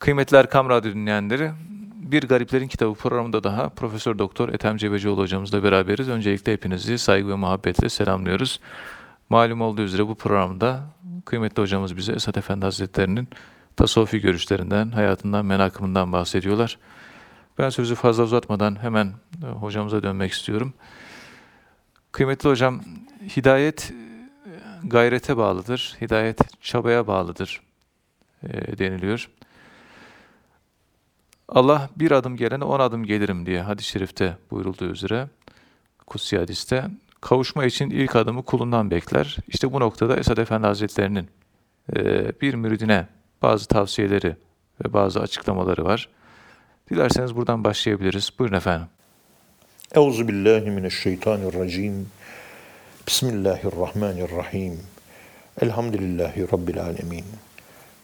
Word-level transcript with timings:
Kıymetli 0.00 0.36
Erkam 0.36 0.68
Radyo 0.68 0.92
dinleyenleri, 0.92 1.50
Bir 1.94 2.28
Gariplerin 2.28 2.68
Kitabı 2.68 2.94
programında 2.94 3.44
daha 3.44 3.68
Profesör 3.68 4.18
Doktor 4.18 4.48
Ethem 4.48 4.76
Cebecioğlu 4.76 5.22
hocamızla 5.22 5.62
beraberiz. 5.62 6.08
Öncelikle 6.08 6.52
hepinizi 6.52 6.98
saygı 6.98 7.28
ve 7.28 7.34
muhabbetle 7.34 7.88
selamlıyoruz. 7.88 8.60
Malum 9.28 9.60
olduğu 9.60 9.82
üzere 9.82 10.06
bu 10.06 10.14
programda 10.14 10.80
kıymetli 11.24 11.62
hocamız 11.62 11.96
bize 11.96 12.12
Esat 12.12 12.36
Efendi 12.36 12.64
Hazretleri'nin 12.64 13.28
tasavvufi 13.76 14.20
görüşlerinden, 14.20 14.90
hayatından, 14.90 15.46
menakımından 15.46 16.12
bahsediyorlar. 16.12 16.78
Ben 17.58 17.70
sözü 17.70 17.94
fazla 17.94 18.22
uzatmadan 18.22 18.82
hemen 18.82 19.12
e, 19.44 19.46
hocamıza 19.46 20.02
dönmek 20.02 20.32
istiyorum. 20.32 20.72
Kıymetli 22.12 22.48
hocam, 22.48 22.80
hidayet 23.36 23.90
e, 23.90 24.52
gayrete 24.84 25.36
bağlıdır, 25.36 25.96
hidayet 26.00 26.62
çabaya 26.62 27.06
bağlıdır 27.06 27.60
e, 28.42 28.78
deniliyor. 28.78 29.28
Allah 31.50 31.90
bir 31.96 32.10
adım 32.10 32.36
gelene 32.36 32.64
on 32.64 32.80
adım 32.80 33.04
gelirim 33.04 33.46
diye 33.46 33.62
hadis-i 33.62 33.88
şerifte 33.88 34.36
buyurulduğu 34.50 34.92
üzere 34.92 35.28
kutsi 36.06 36.38
hadiste 36.38 36.84
kavuşma 37.20 37.64
için 37.64 37.90
ilk 37.90 38.16
adımı 38.16 38.42
kulundan 38.42 38.90
bekler. 38.90 39.36
İşte 39.48 39.72
bu 39.72 39.80
noktada 39.80 40.16
Esad 40.16 40.38
Efendi 40.38 40.66
Hazretleri'nin 40.66 41.28
e, 41.96 42.32
bir 42.40 42.54
müridine 42.54 43.06
bazı 43.42 43.66
tavsiyeleri 43.66 44.36
ve 44.84 44.92
bazı 44.92 45.20
açıklamaları 45.20 45.84
var. 45.84 46.08
Dilerseniz 46.90 47.36
buradan 47.36 47.64
başlayabiliriz. 47.64 48.30
Buyurun 48.38 48.56
efendim. 48.56 48.86
Euzu 49.94 50.28
billahi 50.28 50.70
mineşşeytanirracim. 50.70 52.08
Bismillahirrahmanirrahim. 53.06 54.80
Elhamdülillahi 55.60 56.52
rabbil 56.52 56.82
alamin. 56.82 57.24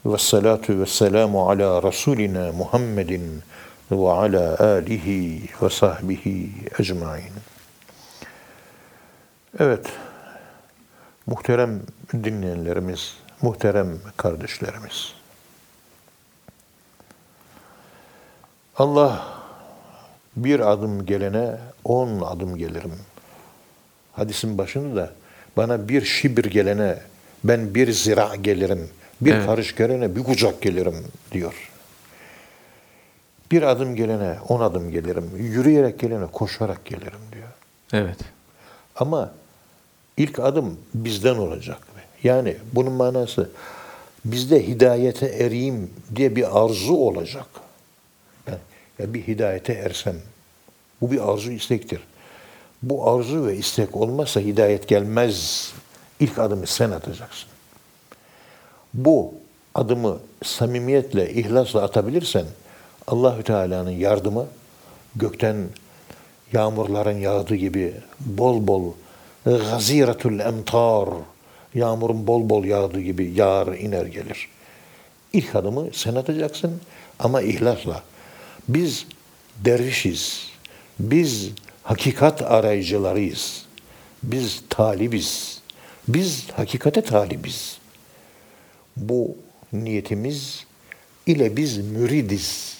Ve 0.06 0.18
salatu 0.18 0.80
ve 0.80 0.86
selamu 0.86 1.50
ala 1.50 1.82
Resulina 1.82 2.52
Muhammedin 2.52 3.42
ve 3.90 4.10
ala 4.10 4.58
alihi 4.60 5.42
ve 5.62 5.70
sahbihi 5.70 6.50
ecmain. 6.78 7.32
Evet, 9.58 9.86
muhterem 11.26 11.82
dinleyenlerimiz, 12.12 13.16
muhterem 13.42 13.98
kardeşlerimiz. 14.16 15.12
Allah 18.76 19.26
bir 20.36 20.72
adım 20.72 21.06
gelene 21.06 21.58
on 21.84 22.20
adım 22.20 22.56
gelirim. 22.56 22.94
Hadisin 24.12 24.58
başında 24.58 24.96
da 24.96 25.12
bana 25.56 25.88
bir 25.88 26.04
şibir 26.04 26.44
gelene 26.44 26.98
ben 27.44 27.74
bir 27.74 27.92
zira 27.92 28.36
gelirim. 28.36 28.90
Bir 29.20 29.32
Evet. 29.32 29.46
karış 29.46 29.74
gelene 29.76 30.16
bir 30.16 30.24
kucak 30.24 30.62
gelirim 30.62 31.04
diyor. 31.32 31.70
Bir 33.50 33.62
adım 33.62 33.96
gelene 33.96 34.36
on 34.48 34.60
adım 34.60 34.90
gelirim. 34.90 35.30
Yürüyerek 35.36 35.98
gelene 35.98 36.26
koşarak 36.26 36.84
gelirim 36.84 37.20
diyor. 37.32 37.48
Evet. 37.92 38.18
Ama 38.96 39.32
ilk 40.16 40.38
adım 40.38 40.78
bizden 40.94 41.36
olacak. 41.36 41.78
Yani 42.24 42.56
bunun 42.72 42.92
manası 42.92 43.50
bizde 44.24 44.66
hidayete 44.66 45.26
ereyim 45.26 45.90
diye 46.16 46.36
bir 46.36 46.64
arzu 46.64 46.94
olacak. 46.94 47.46
Yani 48.46 48.58
ya 48.98 49.14
bir 49.14 49.26
hidayete 49.26 49.72
ersem. 49.72 50.16
Bu 51.00 51.10
bir 51.10 51.32
arzu 51.32 51.52
istektir. 51.52 52.00
Bu 52.82 53.10
arzu 53.10 53.46
ve 53.46 53.56
istek 53.56 53.96
olmazsa 53.96 54.40
hidayet 54.40 54.88
gelmez. 54.88 55.72
İlk 56.20 56.38
adımı 56.38 56.66
sen 56.66 56.90
atacaksın. 56.90 57.48
Bu 58.96 59.34
adımı 59.74 60.18
samimiyetle, 60.44 61.32
ihlasla 61.34 61.82
atabilirsen 61.82 62.44
Allahü 63.06 63.42
Teala'nın 63.42 63.90
yardımı 63.90 64.46
gökten 65.16 65.56
yağmurların 66.52 67.18
yağdığı 67.18 67.54
gibi 67.54 67.94
bol 68.20 68.66
bol 68.66 68.92
gaziratul 69.44 70.38
emtar 70.38 71.08
yağmurun 71.74 72.26
bol 72.26 72.48
bol 72.48 72.64
yağdığı 72.64 73.00
gibi 73.00 73.32
yağar 73.34 73.66
iner 73.66 74.06
gelir. 74.06 74.48
İlk 75.32 75.54
adımı 75.54 75.86
sen 75.92 76.14
atacaksın 76.14 76.80
ama 77.18 77.42
ihlasla. 77.42 78.02
Biz 78.68 79.06
dervişiz. 79.64 80.48
Biz 81.00 81.50
hakikat 81.82 82.42
arayıcılarıyız. 82.42 83.64
Biz 84.22 84.62
talibiz. 84.70 85.60
Biz 86.08 86.50
hakikate 86.50 87.00
talibiz. 87.00 87.78
Bu 88.96 89.36
niyetimiz 89.72 90.66
ile 91.26 91.56
biz 91.56 91.78
müridiz. 91.78 92.76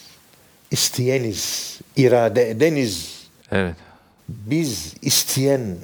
isteyeniz, 0.71 1.78
irade 1.97 2.50
edeniz 2.50 3.27
Evet. 3.53 3.75
biz 4.28 4.94
isteyen 5.03 5.76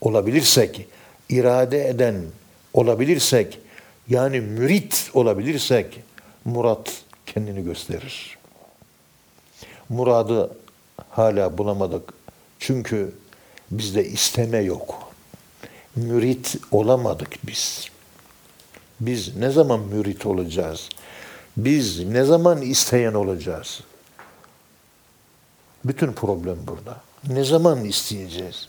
olabilirsek, 0.00 0.86
irade 1.28 1.88
eden 1.88 2.24
olabilirsek, 2.74 3.58
yani 4.08 4.40
mürit 4.40 5.10
olabilirsek, 5.14 6.00
murat 6.44 7.02
kendini 7.26 7.64
gösterir. 7.64 8.38
Muradı 9.88 10.56
hala 11.10 11.58
bulamadık. 11.58 12.12
Çünkü 12.58 13.12
bizde 13.70 14.04
isteme 14.04 14.58
yok. 14.58 15.12
Mürit 15.96 16.56
olamadık 16.70 17.36
biz. 17.46 17.88
Biz 19.00 19.36
ne 19.36 19.50
zaman 19.50 19.80
mürit 19.80 20.26
olacağız? 20.26 20.88
Biz 21.56 22.08
ne 22.08 22.24
zaman 22.24 22.62
isteyen 22.62 23.14
olacağız? 23.14 23.80
Bütün 25.84 26.12
problem 26.12 26.56
burada. 26.66 26.96
Ne 27.28 27.44
zaman 27.44 27.84
isteyeceğiz? 27.84 28.68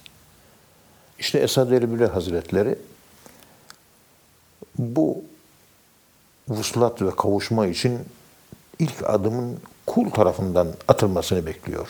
İşte 1.20 1.40
Esad 1.40 1.72
Erbil 1.72 2.06
Hazretleri 2.06 2.76
bu 4.78 5.24
vuslat 6.50 7.02
ve 7.02 7.16
kavuşma 7.16 7.68
için 7.68 8.00
ilk 8.80 9.10
adımın 9.10 9.58
kul 9.86 10.10
tarafından 10.10 10.68
atılmasını 10.88 11.46
bekliyor. 11.46 11.88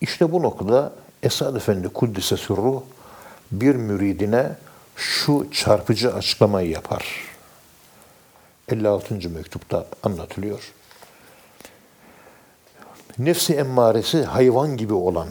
İşte 0.00 0.32
bu 0.32 0.42
noktada 0.42 0.92
Esad 1.22 1.56
Efendi 1.56 1.88
Kuddise 1.88 2.36
Sürruh 2.36 2.82
bir 3.52 3.74
müridine 3.74 4.56
şu 4.98 5.50
çarpıcı 5.52 6.14
açıklamayı 6.14 6.70
yapar. 6.70 7.24
56. 8.68 9.14
mektupta 9.30 9.86
anlatılıyor. 10.02 10.72
Nefsi 13.18 13.54
emmaresi 13.54 14.24
hayvan 14.24 14.76
gibi 14.76 14.94
olan, 14.94 15.28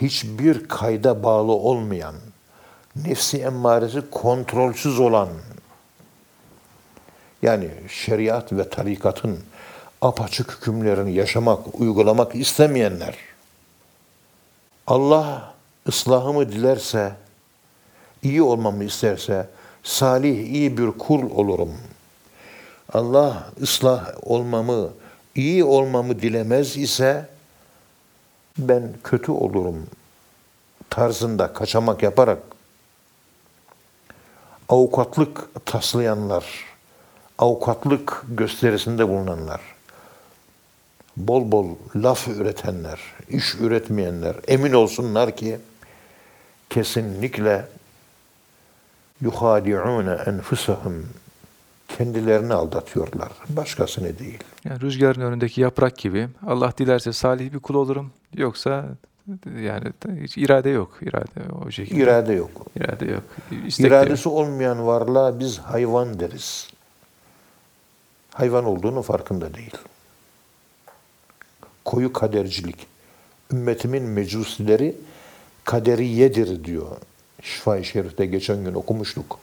hiçbir 0.00 0.68
kayda 0.68 1.22
bağlı 1.22 1.52
olmayan, 1.52 2.14
nefsi 2.96 3.38
emmaresi 3.38 4.10
kontrolsüz 4.10 5.00
olan, 5.00 5.28
yani 7.42 7.70
şeriat 7.88 8.52
ve 8.52 8.70
tarikatın 8.70 9.38
apaçık 10.02 10.52
hükümlerini 10.52 11.12
yaşamak, 11.12 11.80
uygulamak 11.80 12.34
istemeyenler, 12.34 13.16
Allah 14.86 15.54
ıslahımı 15.88 16.52
dilerse, 16.52 17.21
iyi 18.22 18.42
olmamı 18.42 18.84
isterse, 18.84 19.48
salih, 19.82 20.52
iyi 20.52 20.78
bir 20.78 20.90
kul 20.90 21.30
olurum. 21.30 21.72
Allah 22.92 23.50
ıslah 23.62 24.10
olmamı, 24.22 24.90
iyi 25.34 25.64
olmamı 25.64 26.22
dilemez 26.22 26.76
ise 26.76 27.28
ben 28.58 28.92
kötü 29.04 29.32
olurum 29.32 29.86
tarzında 30.90 31.52
kaçamak 31.52 32.02
yaparak 32.02 32.38
avukatlık 34.68 35.66
taslayanlar, 35.66 36.44
avukatlık 37.38 38.24
gösterisinde 38.28 39.08
bulunanlar, 39.08 39.60
bol 41.16 41.52
bol 41.52 41.66
laf 41.96 42.28
üretenler, 42.28 43.00
iş 43.28 43.54
üretmeyenler 43.54 44.36
emin 44.48 44.72
olsunlar 44.72 45.36
ki 45.36 45.58
kesinlikle 46.70 47.68
yuhadi'une 49.22 50.12
enfusahum 50.26 51.06
kendilerini 51.88 52.54
aldatıyorlar. 52.54 53.32
Başkasını 53.48 54.18
değil. 54.18 54.38
Yani 54.64 54.80
rüzgarın 54.80 55.20
önündeki 55.20 55.60
yaprak 55.60 55.98
gibi 55.98 56.28
Allah 56.46 56.72
dilerse 56.78 57.12
salih 57.12 57.52
bir 57.52 57.58
kul 57.58 57.74
olurum. 57.74 58.10
Yoksa 58.34 58.84
yani 59.60 59.92
hiç 60.22 60.38
irade 60.38 60.70
yok. 60.70 60.98
İrade 61.02 61.52
o 61.66 61.70
şekilde. 61.70 62.00
İrade 62.00 62.32
yok. 62.32 62.50
İrade 62.76 63.04
yok. 63.04 63.22
İstek 63.66 63.90
de 63.90 63.94
yok. 63.94 64.04
İradesi 64.04 64.28
olmayan 64.28 64.86
varlığa 64.86 65.40
biz 65.40 65.58
hayvan 65.58 66.20
deriz. 66.20 66.68
Hayvan 68.34 68.64
olduğunu 68.64 69.02
farkında 69.02 69.54
değil. 69.54 69.74
Koyu 71.84 72.12
kadercilik. 72.12 72.86
Ümmetimin 73.52 74.02
mecusileri 74.02 74.96
kaderiyedir 75.64 76.64
diyor. 76.64 76.96
Şifa-i 77.42 77.84
Şerif'te 77.84 78.26
geçen 78.26 78.64
gün 78.64 78.74
okumuştuk. 78.74 79.38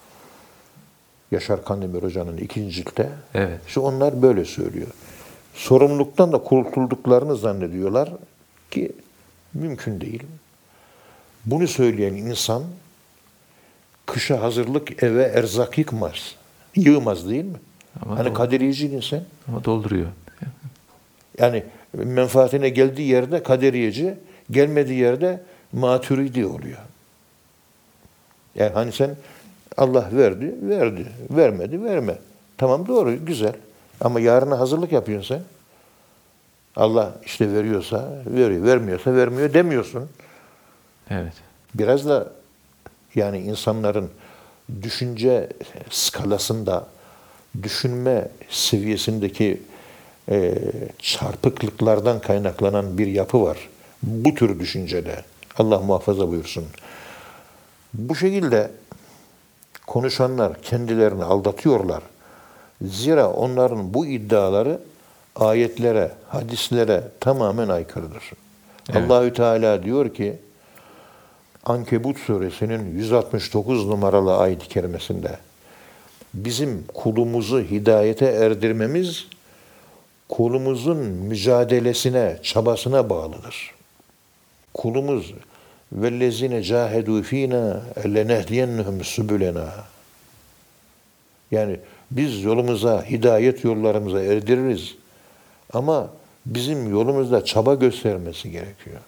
Yaşar 1.31 1.65
Kandemir 1.65 2.03
Hoca'nın 2.03 2.37
ikinci 2.37 2.75
ciltte. 2.75 3.09
Evet. 3.33 3.59
İşte 3.67 3.79
onlar 3.79 4.21
böyle 4.21 4.45
söylüyor. 4.45 4.87
Sorumluluktan 5.53 6.31
da 6.31 6.37
kurtulduklarını 6.37 7.35
zannediyorlar 7.35 8.09
ki 8.71 8.91
mümkün 9.53 10.01
değil. 10.01 10.23
Bunu 11.45 11.67
söyleyen 11.67 12.13
insan 12.13 12.63
kışa 14.05 14.41
hazırlık 14.41 15.03
eve 15.03 15.23
erzak 15.23 15.77
yıkmaz. 15.77 16.35
Yığmaz 16.75 17.29
değil 17.29 17.45
mi? 17.45 17.57
Ama 18.01 18.17
hani 18.17 18.25
doğru. 18.25 18.33
kadericiydin 18.33 19.01
sen. 19.01 19.23
Ama 19.47 19.63
dolduruyor. 19.63 20.07
Yani 21.37 21.63
menfaatine 21.93 22.69
geldiği 22.69 23.07
yerde 23.07 23.43
kaderiyeci, 23.43 24.13
gelmediği 24.51 24.99
yerde 24.99 25.43
maturidi 25.71 26.45
oluyor. 26.45 26.79
Yani 28.59 28.71
hani 28.73 28.91
sen 28.91 29.15
Allah 29.77 30.09
verdi, 30.13 30.55
verdi. 30.61 31.05
Vermedi, 31.29 31.83
verme. 31.83 32.17
Tamam 32.57 32.87
doğru, 32.87 33.25
güzel. 33.25 33.53
Ama 34.01 34.19
yarına 34.19 34.59
hazırlık 34.59 34.91
yapıyorsun 34.91 35.35
sen. 35.35 35.43
Allah 36.75 37.13
işte 37.25 37.53
veriyorsa 37.53 38.11
veriyor, 38.25 38.63
vermiyorsa 38.63 39.15
vermiyor 39.15 39.53
demiyorsun. 39.53 40.09
Evet. 41.09 41.33
Biraz 41.75 42.05
da 42.09 42.31
yani 43.15 43.39
insanların 43.39 44.09
düşünce 44.81 45.49
skalasında, 45.89 46.87
düşünme 47.63 48.27
seviyesindeki 48.49 49.61
e, 50.29 50.53
çarpıklıklardan 50.99 52.19
kaynaklanan 52.19 52.97
bir 52.97 53.07
yapı 53.07 53.41
var. 53.43 53.57
Bu 54.03 54.35
tür 54.35 54.59
düşüncede. 54.59 55.23
Allah 55.57 55.79
muhafaza 55.79 56.27
buyursun. 56.27 56.65
Bu 57.93 58.15
şekilde 58.15 58.71
konuşanlar 59.87 60.61
kendilerini 60.61 61.23
aldatıyorlar. 61.23 62.03
Zira 62.81 63.31
onların 63.31 63.93
bu 63.93 64.05
iddiaları 64.05 64.79
ayetlere, 65.35 66.11
hadislere 66.27 67.03
tamamen 67.19 67.69
aykırıdır. 67.69 68.23
Evet. 68.89 69.11
Allahü 69.11 69.33
Teala 69.33 69.83
diyor 69.83 70.13
ki 70.13 70.35
Ankebut 71.65 72.19
suresinin 72.19 72.97
169 72.97 73.87
numaralı 73.87 74.37
ayet-i 74.37 74.67
kerimesinde 74.67 75.37
bizim 76.33 76.83
kulumuzu 76.93 77.61
hidayete 77.61 78.25
erdirmemiz 78.25 79.27
kulumuzun 80.29 80.97
mücadelesine, 80.97 82.39
çabasına 82.43 83.09
bağlıdır. 83.09 83.71
Kulumuz 84.73 85.33
vellezine 85.91 86.63
cahedu 86.63 87.23
fina 87.23 87.81
lenehdiyennehum 88.05 89.03
subulena. 89.03 89.69
Yani 91.51 91.79
biz 92.11 92.43
yolumuza, 92.43 93.05
hidayet 93.05 93.63
yollarımıza 93.63 94.23
erdiririz. 94.23 94.95
Ama 95.73 96.09
bizim 96.45 96.91
yolumuzda 96.91 97.45
çaba 97.45 97.75
göstermesi 97.75 98.51
gerekiyor. 98.51 98.99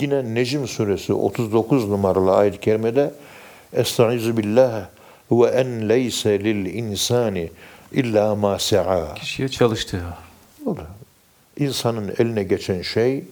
Yine 0.00 0.34
Necm 0.34 0.66
suresi 0.66 1.12
39 1.12 1.88
numaralı 1.88 2.36
ayet-i 2.36 2.60
kerimede 2.60 3.14
Estaizu 3.72 4.36
billah 4.36 4.88
ve 5.30 5.46
en 5.46 5.88
leyse 5.88 6.44
lil 6.44 6.74
insani 6.74 7.50
illa 7.92 8.34
ma 8.34 8.58
sa'a. 8.58 9.14
Kişiye 9.14 9.48
çalıştığı. 9.48 10.04
İnsanın 11.58 12.14
eline 12.18 12.42
geçen 12.42 12.82
şey 12.82 13.24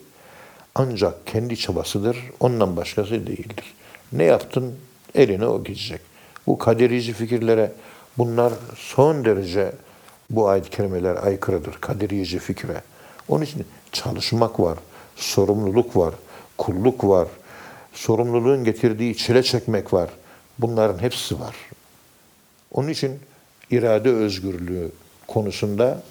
ancak 0.79 1.27
kendi 1.27 1.57
çabasıdır. 1.57 2.17
Ondan 2.41 2.77
başkası 2.77 3.27
değildir. 3.27 3.75
Ne 4.13 4.25
yaptın? 4.25 4.75
Eline 5.15 5.47
o 5.47 5.65
geçecek. 5.65 6.01
Bu 6.47 6.59
kaderici 6.59 7.13
fikirlere 7.13 7.73
bunlar 8.19 8.53
son 8.77 9.25
derece 9.25 9.73
bu 10.31 10.49
ayet-i 10.49 10.71
kerimeler 10.71 11.17
aykırıdır. 11.17 11.73
Kaderici 11.81 12.39
fikre. 12.39 12.83
Onun 13.29 13.45
için 13.45 13.67
çalışmak 13.93 14.61
var, 14.61 14.79
sorumluluk 15.17 15.97
var, 15.97 16.15
kulluk 16.59 17.05
var, 17.05 17.29
sorumluluğun 17.93 18.65
getirdiği 18.65 19.17
çile 19.17 19.43
çekmek 19.43 19.93
var. 19.93 20.11
Bunların 20.59 21.03
hepsi 21.03 21.41
var. 21.41 21.57
Onun 22.73 22.89
için 22.89 23.21
irade 23.71 24.11
özgürlüğü 24.11 24.91
konusunda 25.27 26.03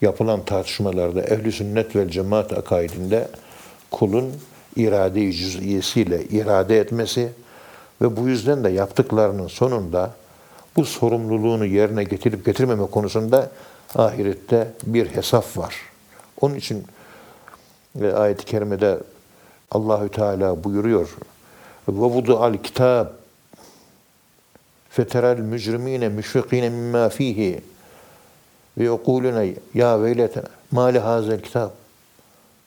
yapılan 0.00 0.44
tartışmalarda 0.44 1.22
ehli 1.22 1.52
sünnet 1.52 1.96
vel 1.96 2.08
cemaat 2.08 2.52
akaidinde 2.52 3.28
kulun 3.90 4.32
irade-i 4.76 5.32
cüz'iyesiyle 5.32 6.24
irade 6.24 6.78
etmesi 6.78 7.32
ve 8.02 8.16
bu 8.16 8.28
yüzden 8.28 8.64
de 8.64 8.68
yaptıklarının 8.68 9.46
sonunda 9.46 10.10
bu 10.76 10.84
sorumluluğunu 10.84 11.66
yerine 11.66 12.04
getirip 12.04 12.46
getirmeme 12.46 12.86
konusunda 12.86 13.50
ahirette 13.94 14.68
bir 14.86 15.06
hesap 15.06 15.56
var. 15.56 15.74
Onun 16.40 16.54
için 16.54 16.84
e, 18.00 18.12
ayet-i 18.12 18.44
kerimede 18.44 18.98
Allahü 19.70 20.08
Teala 20.08 20.64
buyuruyor. 20.64 21.16
Ve 21.88 21.92
vudu 21.92 22.38
al 22.38 22.54
kitab 22.62 23.06
feterel 24.90 25.38
mücrimine 25.38 26.08
müşfikine 26.08 26.68
mimma 26.68 27.08
fihi 27.08 27.60
ve 28.78 28.84
yekulune 28.84 29.54
ya 29.74 30.02
veylete 30.02 30.42
ma 30.70 30.84
li 30.86 30.98
hazel 30.98 31.40
kitab 31.40 31.70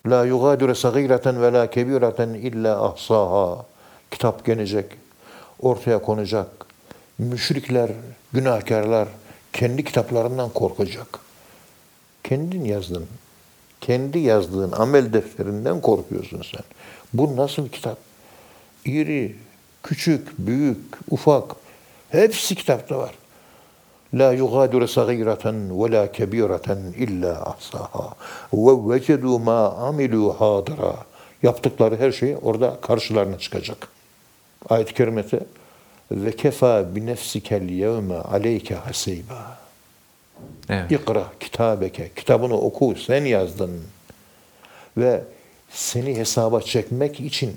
la 0.09 0.25
yugadiru 0.25 0.75
sagireten 0.75 1.41
ve 1.41 1.53
la 1.53 1.69
kebireten 1.69 2.29
illa 2.29 2.85
ahsaha. 2.85 3.65
Kitap 4.11 4.45
gelecek 4.45 4.85
ortaya 5.59 6.01
konacak. 6.01 6.47
Müşrikler 7.17 7.91
günahkarlar 8.33 9.07
kendi 9.53 9.83
kitaplarından 9.83 10.49
korkacak. 10.49 11.19
Kendin 12.23 12.65
yazdın 12.65 13.07
kendi 13.83 14.19
yazdığın 14.19 14.71
amel 14.71 15.13
defterinden 15.13 15.81
korkuyorsun 15.81 16.41
sen. 16.51 16.63
Bu 17.13 17.35
nasıl 17.35 17.69
kitap? 17.69 17.97
İri 18.85 19.35
küçük 19.83 20.37
büyük 20.37 20.77
ufak 21.09 21.55
hepsi 22.09 22.55
kitapta 22.55 22.97
var 22.97 23.15
La 24.13 24.31
yugadiru 24.31 24.87
sagireten 24.87 25.83
ve 25.83 25.91
la 25.91 26.11
kebireten 26.11 26.77
illa 26.97 27.41
ahsaha 27.45 28.15
ve 28.53 28.93
vecedu 28.95 29.39
ma 29.39 29.69
amilu 29.69 30.35
hadira. 30.39 30.95
Yaptıkları 31.43 31.97
her 31.97 32.11
şey 32.11 32.37
orada 32.41 32.77
karşılarına 32.81 33.39
çıkacak. 33.39 33.87
Ayet-i 34.69 34.93
kerimede 34.93 35.39
ve 36.11 36.35
kefa 36.35 36.95
bi 36.95 37.05
nefsikel 37.05 37.69
yevme 37.69 38.15
aleyke 38.15 38.75
hasiba. 38.75 39.57
Evet. 40.69 40.91
İkra 40.91 41.23
kitabeke. 41.39 42.11
Kitabını 42.15 42.57
oku. 42.57 42.95
Sen 42.95 43.25
yazdın. 43.25 43.81
Ve 44.97 45.23
seni 45.69 46.15
hesaba 46.17 46.61
çekmek 46.61 47.19
için 47.19 47.55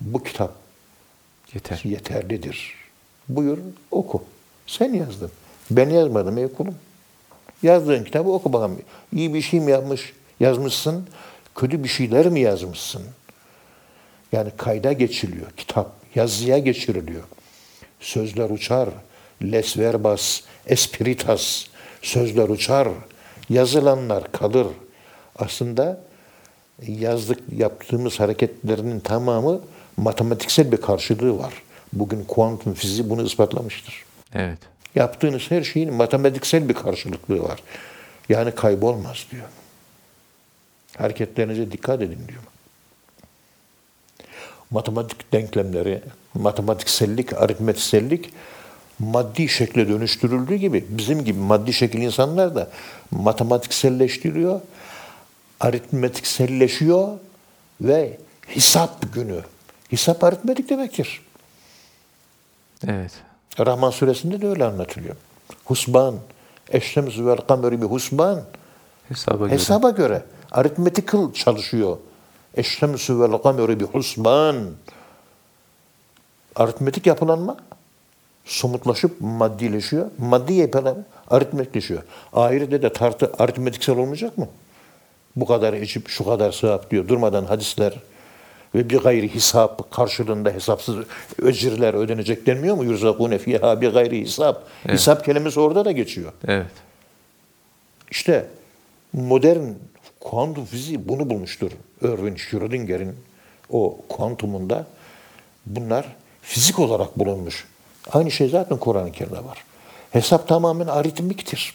bu 0.00 0.22
kitap 0.22 0.52
Yeter. 1.54 1.80
yeterlidir. 1.84 2.74
Buyur 3.28 3.58
oku. 3.90 4.24
Sen 4.66 4.92
yazdın. 4.92 5.30
Ben 5.76 5.90
yazmadım 5.90 6.38
ey 6.38 6.48
kulum. 6.48 6.74
Yazdığın 7.62 8.04
kitabı 8.04 8.30
oku 8.30 8.52
bakalım. 8.52 8.78
İyi 9.12 9.34
bir 9.34 9.42
şey 9.42 9.60
mi 9.60 9.70
yapmış, 9.70 10.12
yazmışsın, 10.40 11.06
kötü 11.54 11.84
bir 11.84 11.88
şeyler 11.88 12.28
mi 12.28 12.40
yazmışsın? 12.40 13.02
Yani 14.32 14.50
kayda 14.56 14.92
geçiliyor. 14.92 15.50
Kitap 15.56 15.92
yazıya 16.14 16.58
geçiriliyor. 16.58 17.22
Sözler 18.00 18.50
uçar. 18.50 18.88
Les 19.42 19.78
verbas, 19.78 20.40
espiritas. 20.66 21.66
Sözler 22.02 22.48
uçar. 22.48 22.88
Yazılanlar 23.48 24.32
kalır. 24.32 24.66
Aslında 25.36 26.00
yazdık 26.88 27.38
yaptığımız 27.56 28.20
hareketlerinin 28.20 29.00
tamamı 29.00 29.60
matematiksel 29.96 30.72
bir 30.72 30.76
karşılığı 30.76 31.38
var. 31.38 31.54
Bugün 31.92 32.24
kuantum 32.24 32.74
fiziği 32.74 33.10
bunu 33.10 33.22
ispatlamıştır. 33.22 34.04
Evet. 34.34 34.71
Yaptığınız 34.94 35.50
her 35.50 35.62
şeyin 35.62 35.94
matematiksel 35.94 36.68
bir 36.68 36.74
karşılıklığı 36.74 37.42
var. 37.42 37.60
Yani 38.28 38.54
kaybolmaz 38.54 39.26
diyor. 39.30 39.48
Hareketlerinize 40.96 41.72
dikkat 41.72 42.02
edin 42.02 42.28
diyor. 42.28 42.42
Matematik 44.70 45.32
denklemleri, 45.32 46.02
matematiksellik, 46.34 47.32
aritmetiksellik 47.32 48.30
maddi 48.98 49.48
şekle 49.48 49.88
dönüştürüldüğü 49.88 50.54
gibi 50.54 50.84
bizim 50.88 51.24
gibi 51.24 51.38
maddi 51.38 51.72
şekil 51.72 52.02
insanlar 52.02 52.54
da 52.54 52.70
matematikselleştiriyor, 53.10 54.60
aritmetikselleşiyor 55.60 57.18
ve 57.80 58.18
hesap 58.46 59.14
günü. 59.14 59.40
Hesap 59.90 60.24
aritmetik 60.24 60.68
demektir. 60.68 61.20
Evet. 62.86 63.12
Rahman 63.58 63.90
suresinde 63.90 64.42
de 64.42 64.48
öyle 64.48 64.64
anlatılıyor. 64.64 65.16
Husban, 65.64 66.14
eşşemsü 66.70 67.26
vel 67.26 67.36
kamerü 67.36 67.82
bir 67.82 67.86
husban. 67.86 68.40
Hesaba 69.08 69.44
göre. 69.46 69.54
Hesaba 69.54 69.90
göre 69.90 70.22
aritmetikal 70.52 71.32
çalışıyor. 71.32 71.96
Eşşemsü 72.56 73.20
vel 73.20 73.38
kamerü 73.38 73.80
bir 73.80 73.84
husban. 73.84 74.56
Aritmetik 76.56 77.06
yapılanma 77.06 77.56
somutlaşıp 78.44 79.20
maddileşiyor. 79.20 80.06
Maddi 80.18 80.52
yapılan 80.52 81.04
aritmetikleşiyor. 81.30 82.02
Ahirette 82.32 82.82
de 82.82 82.92
tartı 82.92 83.32
aritmetiksel 83.38 83.96
olmayacak 83.96 84.38
mı? 84.38 84.48
Bu 85.36 85.46
kadar 85.46 85.72
ecip, 85.72 86.08
şu 86.08 86.24
kadar 86.24 86.52
sevap 86.52 86.90
diyor. 86.90 87.08
Durmadan 87.08 87.44
hadisler 87.44 87.94
ve 88.74 88.90
bir 88.90 88.98
gayri 88.98 89.34
hesap 89.34 89.90
karşılığında 89.90 90.50
hesapsız 90.50 90.96
ecirler 91.46 91.94
ödenecek 91.94 92.46
denmiyor 92.46 92.76
mu? 92.76 92.84
Yurzakune 92.84 93.38
fiha 93.38 93.80
bir 93.80 93.88
gayri 93.88 94.20
hesap. 94.20 94.68
Hesap 94.86 95.24
kelimesi 95.24 95.60
orada 95.60 95.84
da 95.84 95.92
geçiyor. 95.92 96.32
Evet. 96.48 96.66
İşte 98.10 98.46
modern 99.12 99.64
kuantum 100.20 100.64
fiziği 100.64 101.08
bunu 101.08 101.30
bulmuştur. 101.30 101.70
Erwin 102.02 102.36
Schrödinger'in 102.36 103.16
o 103.70 103.98
kuantumunda 104.08 104.86
bunlar 105.66 106.06
fizik 106.42 106.78
olarak 106.78 107.18
bulunmuş. 107.18 107.66
Aynı 108.12 108.30
şey 108.30 108.48
zaten 108.48 108.78
Kur'an-ı 108.78 109.12
Kerim'de 109.12 109.44
var. 109.44 109.64
Hesap 110.10 110.48
tamamen 110.48 110.86
aritmiktir. 110.86 111.74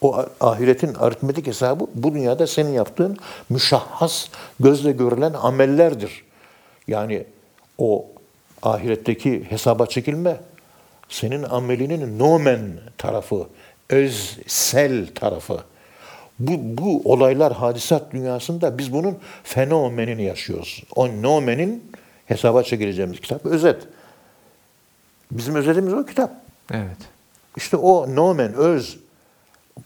O 0.00 0.26
ahiretin 0.40 0.94
aritmetik 0.94 1.46
hesabı 1.46 1.86
bu 1.94 2.14
dünyada 2.14 2.46
senin 2.46 2.72
yaptığın 2.72 3.16
müşahhas, 3.50 4.28
gözle 4.60 4.92
görülen 4.92 5.32
amellerdir. 5.32 6.24
Yani 6.88 7.24
o 7.78 8.06
ahiretteki 8.62 9.44
hesaba 9.50 9.86
çekilme 9.86 10.36
senin 11.08 11.42
amelinin 11.42 12.18
nomen 12.18 12.60
tarafı, 12.98 13.46
özsel 13.90 15.06
tarafı. 15.14 15.58
Bu, 16.38 16.52
bu 16.82 17.12
olaylar, 17.12 17.52
hadisat 17.52 18.12
dünyasında 18.12 18.78
biz 18.78 18.92
bunun 18.92 19.18
fenomenini 19.44 20.22
yaşıyoruz. 20.22 20.82
O 20.96 21.22
nomenin 21.22 21.92
hesaba 22.26 22.62
çekileceğimiz 22.62 23.20
kitap 23.20 23.46
özet. 23.46 23.82
Bizim 25.30 25.54
özetimiz 25.54 25.92
o 25.92 26.06
kitap. 26.06 26.30
Evet. 26.70 26.96
İşte 27.56 27.76
o 27.76 28.16
nomen, 28.16 28.54
öz. 28.54 28.98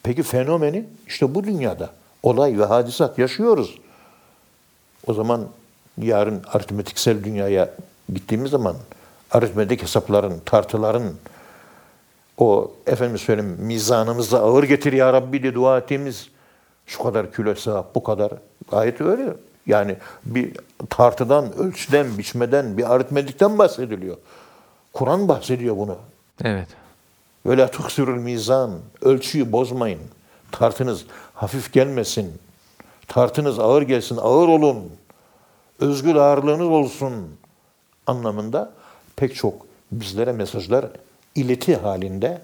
Peki 0.03 0.23
fenomeni 0.23 0.85
işte 1.07 1.35
bu 1.35 1.45
dünyada 1.45 1.91
olay 2.23 2.59
ve 2.59 2.65
hadisat 2.65 3.19
yaşıyoruz. 3.19 3.79
O 5.07 5.15
zaman 5.15 5.49
yarın 5.99 6.43
aritmetiksel 6.53 7.25
dünyaya 7.25 7.71
gittiğimiz 8.15 8.51
zaman 8.51 8.77
aritmetik 9.31 9.83
hesapların, 9.83 10.41
tartıların 10.45 11.13
o 12.39 12.73
efendim 12.87 13.19
söyleyeyim 13.19 13.57
mizanımızda 13.61 14.41
ağır 14.41 14.65
getir 14.65 14.93
ya 14.93 15.13
Rabbi 15.13 15.43
diye 15.43 15.55
dua 15.55 15.79
ettiğimiz 15.79 16.29
şu 16.87 17.03
kadar 17.03 17.33
kilo 17.33 17.55
sevap, 17.55 17.95
bu 17.95 18.03
kadar. 18.03 18.33
Gayet 18.71 19.01
öyle. 19.01 19.35
Yani 19.67 19.97
bir 20.25 20.57
tartıdan, 20.91 21.53
ölçüden, 21.59 22.19
biçmeden, 22.19 22.79
bir 22.79 22.95
aritmetikten 22.95 23.59
bahsediliyor. 23.59 24.17
Kur'an 24.93 25.29
bahsediyor 25.29 25.77
bunu. 25.77 25.97
Evet. 26.45 26.69
Ve 27.47 27.57
la 27.57 27.71
tuksirul 27.71 28.21
mizan. 28.21 28.79
Ölçüyü 29.03 29.53
bozmayın. 29.53 30.01
Tartınız 30.53 31.05
hafif 31.35 31.73
gelmesin. 31.73 32.33
Tartınız 33.09 33.59
ağır 33.59 33.83
gelsin. 33.83 34.17
Ağır 34.17 34.49
olun. 34.49 34.93
Özgür 35.81 36.15
ağırlığınız 36.15 36.69
olsun. 36.69 37.15
Anlamında 38.07 38.73
pek 39.17 39.35
çok 39.35 39.67
bizlere 39.93 40.33
mesajlar 40.33 40.87
ileti 41.35 41.77
halinde 41.77 42.43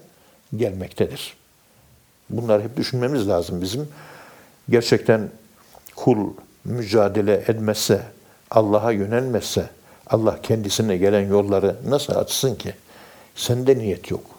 gelmektedir. 0.55 1.37
Bunları 2.29 2.63
hep 2.63 2.77
düşünmemiz 2.77 3.27
lazım 3.27 3.61
bizim. 3.61 3.89
Gerçekten 4.69 5.29
kul 5.95 6.33
mücadele 6.65 7.33
etmezse, 7.33 8.01
Allah'a 8.51 8.91
yönelmezse, 8.91 9.69
Allah 10.07 10.41
kendisine 10.41 10.97
gelen 10.97 11.27
yolları 11.27 11.75
nasıl 11.87 12.13
açsın 12.13 12.55
ki? 12.55 12.73
Sende 13.35 13.77
niyet 13.77 14.11
yok. 14.11 14.36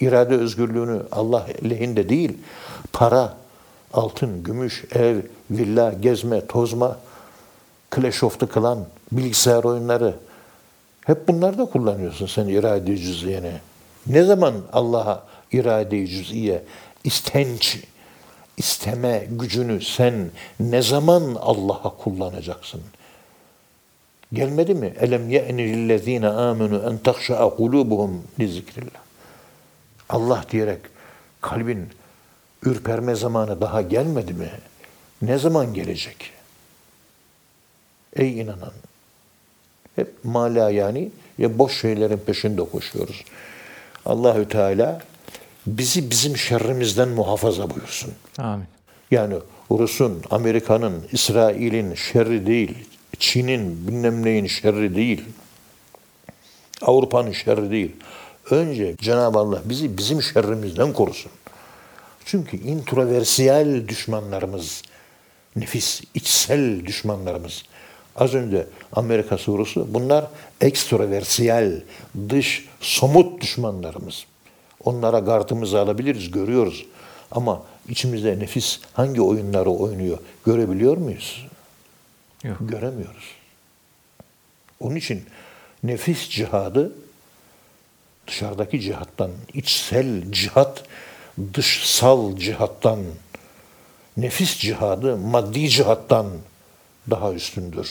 İrade 0.00 0.34
özgürlüğünü 0.34 1.02
Allah 1.12 1.46
lehinde 1.70 2.08
değil, 2.08 2.38
para, 2.92 3.36
altın, 3.92 4.42
gümüş, 4.42 4.84
ev, 4.94 5.18
villa, 5.50 5.92
gezme, 5.92 6.46
tozma, 6.46 6.98
Clash 7.94 8.24
of 8.24 8.40
the 8.40 8.46
Clan, 8.54 8.86
bilgisayar 9.12 9.64
oyunları, 9.64 10.14
hep 11.04 11.28
bunlarda 11.28 11.64
kullanıyorsun 11.64 12.26
sen 12.26 12.48
irade-i 12.48 12.98
cüz'iyeni. 12.98 13.52
Ne 14.06 14.22
zaman 14.22 14.54
Allah'a 14.72 15.22
irade-i 15.52 16.08
cüz'iye, 16.08 16.62
istenç, 17.04 17.84
isteme 18.56 19.26
gücünü 19.30 19.80
sen 19.80 20.30
ne 20.60 20.82
zaman 20.82 21.36
Allah'a 21.40 21.96
kullanacaksın? 21.96 22.80
Gelmedi 24.32 24.74
mi? 24.74 24.94
Elem 25.00 25.30
ye'ni 25.30 25.72
lillezine 25.72 26.28
amenu 26.28 26.82
en 26.90 26.98
tahşa'a 26.98 27.50
kulubuhum 27.50 28.22
li 28.40 28.48
zikrillah. 28.48 29.09
Allah 30.10 30.44
diyerek 30.50 30.80
kalbin 31.40 31.88
ürperme 32.62 33.14
zamanı 33.14 33.60
daha 33.60 33.82
gelmedi 33.82 34.32
mi? 34.32 34.50
Ne 35.22 35.38
zaman 35.38 35.74
gelecek? 35.74 36.32
Ey 38.16 38.40
inanan! 38.40 38.72
Hep 39.96 40.24
mala 40.24 40.70
yani 40.70 41.10
ya 41.38 41.58
boş 41.58 41.80
şeylerin 41.80 42.18
peşinde 42.18 42.64
koşuyoruz. 42.64 43.24
Allahü 44.06 44.48
Teala 44.48 45.00
bizi 45.66 46.10
bizim 46.10 46.36
şerrimizden 46.36 47.08
muhafaza 47.08 47.70
buyursun. 47.70 48.12
Amin. 48.38 48.66
Yani 49.10 49.34
Rus'un, 49.70 50.22
Amerika'nın, 50.30 51.06
İsrail'in 51.12 51.94
şerri 51.94 52.46
değil, 52.46 52.74
Çin'in 53.18 53.88
bilmem 53.88 54.24
neyin 54.24 54.46
şerri 54.46 54.96
değil, 54.96 55.24
Avrupa'nın 56.82 57.32
şerri 57.32 57.70
değil. 57.70 57.96
Önce 58.50 58.96
Cenab-ı 58.96 59.38
Allah 59.38 59.62
bizi 59.64 59.98
bizim 59.98 60.22
şerrimizden 60.22 60.92
korusun. 60.92 61.32
Çünkü 62.24 62.56
introversiyel 62.56 63.88
düşmanlarımız, 63.88 64.82
nefis, 65.56 66.02
içsel 66.14 66.86
düşmanlarımız. 66.86 67.62
Az 68.16 68.34
önce 68.34 68.66
Amerika 68.92 69.38
sorusu 69.38 69.94
bunlar 69.94 70.26
ekstroversiyel, 70.60 71.82
dış, 72.28 72.68
somut 72.80 73.40
düşmanlarımız. 73.40 74.24
Onlara 74.84 75.18
gardımızı 75.18 75.80
alabiliriz, 75.80 76.30
görüyoruz. 76.30 76.86
Ama 77.30 77.62
içimizde 77.88 78.38
nefis 78.38 78.80
hangi 78.92 79.22
oyunları 79.22 79.70
oynuyor 79.70 80.18
görebiliyor 80.46 80.96
muyuz? 80.96 81.46
Yok. 82.44 82.56
Göremiyoruz. 82.60 83.24
Onun 84.80 84.96
için 84.96 85.24
nefis 85.82 86.28
cihadı 86.28 86.92
dışarıdaki 88.30 88.80
cihattan, 88.80 89.30
içsel 89.54 90.32
cihat 90.32 90.82
dışsal 91.54 92.36
cihattan, 92.36 93.00
nefis 94.16 94.58
cihadı 94.58 95.16
maddi 95.16 95.68
cihattan 95.68 96.26
daha 97.10 97.32
üstündür. 97.32 97.90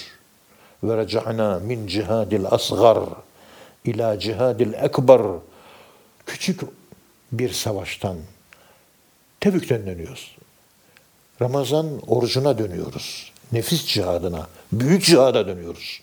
Ve 0.84 0.98
reca'na 0.98 1.60
min 1.60 1.88
cihadil 1.88 2.46
asgar 2.46 3.00
ila 3.86 4.19
cihadil 4.19 4.74
ekber 4.74 5.22
küçük 6.25 6.62
bir 7.31 7.53
savaştan 7.53 8.17
Tebük'ten 9.39 9.86
dönüyoruz. 9.86 10.36
Ramazan 11.41 12.01
orucuna 12.08 12.58
dönüyoruz. 12.58 13.31
Nefis 13.51 13.86
cihadına, 13.86 14.48
büyük 14.72 15.03
cihada 15.03 15.48
dönüyoruz. 15.48 16.01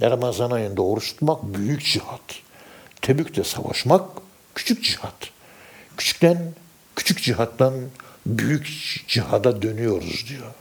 Ramazan 0.00 0.50
ayında 0.50 0.82
oruç 0.82 1.12
tutmak 1.12 1.42
büyük 1.42 1.84
cihat. 1.84 2.43
Tebük'te 3.04 3.44
savaşmak 3.44 4.02
küçük 4.54 4.84
cihat. 4.84 5.30
Küçükten, 5.96 6.52
küçük 6.96 7.22
cihattan 7.22 7.74
büyük 8.26 8.66
cihada 9.08 9.62
dönüyoruz 9.62 10.24
diyor. 10.28 10.52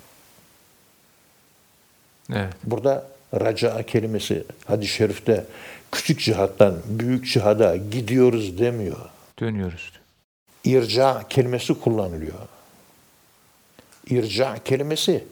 Evet. 2.34 2.54
Burada 2.64 3.08
raca 3.34 3.84
kelimesi 3.84 4.44
hadis-i 4.66 4.94
şerifte 4.94 5.46
küçük 5.92 6.20
cihattan 6.20 6.76
büyük 6.86 7.26
cihada 7.28 7.76
gidiyoruz 7.76 8.60
demiyor. 8.60 9.10
Dönüyoruz. 9.40 9.92
irca 10.64 11.28
kelimesi 11.30 11.74
kullanılıyor. 11.74 12.40
İrca 14.10 14.58
kelimesi 14.66 15.24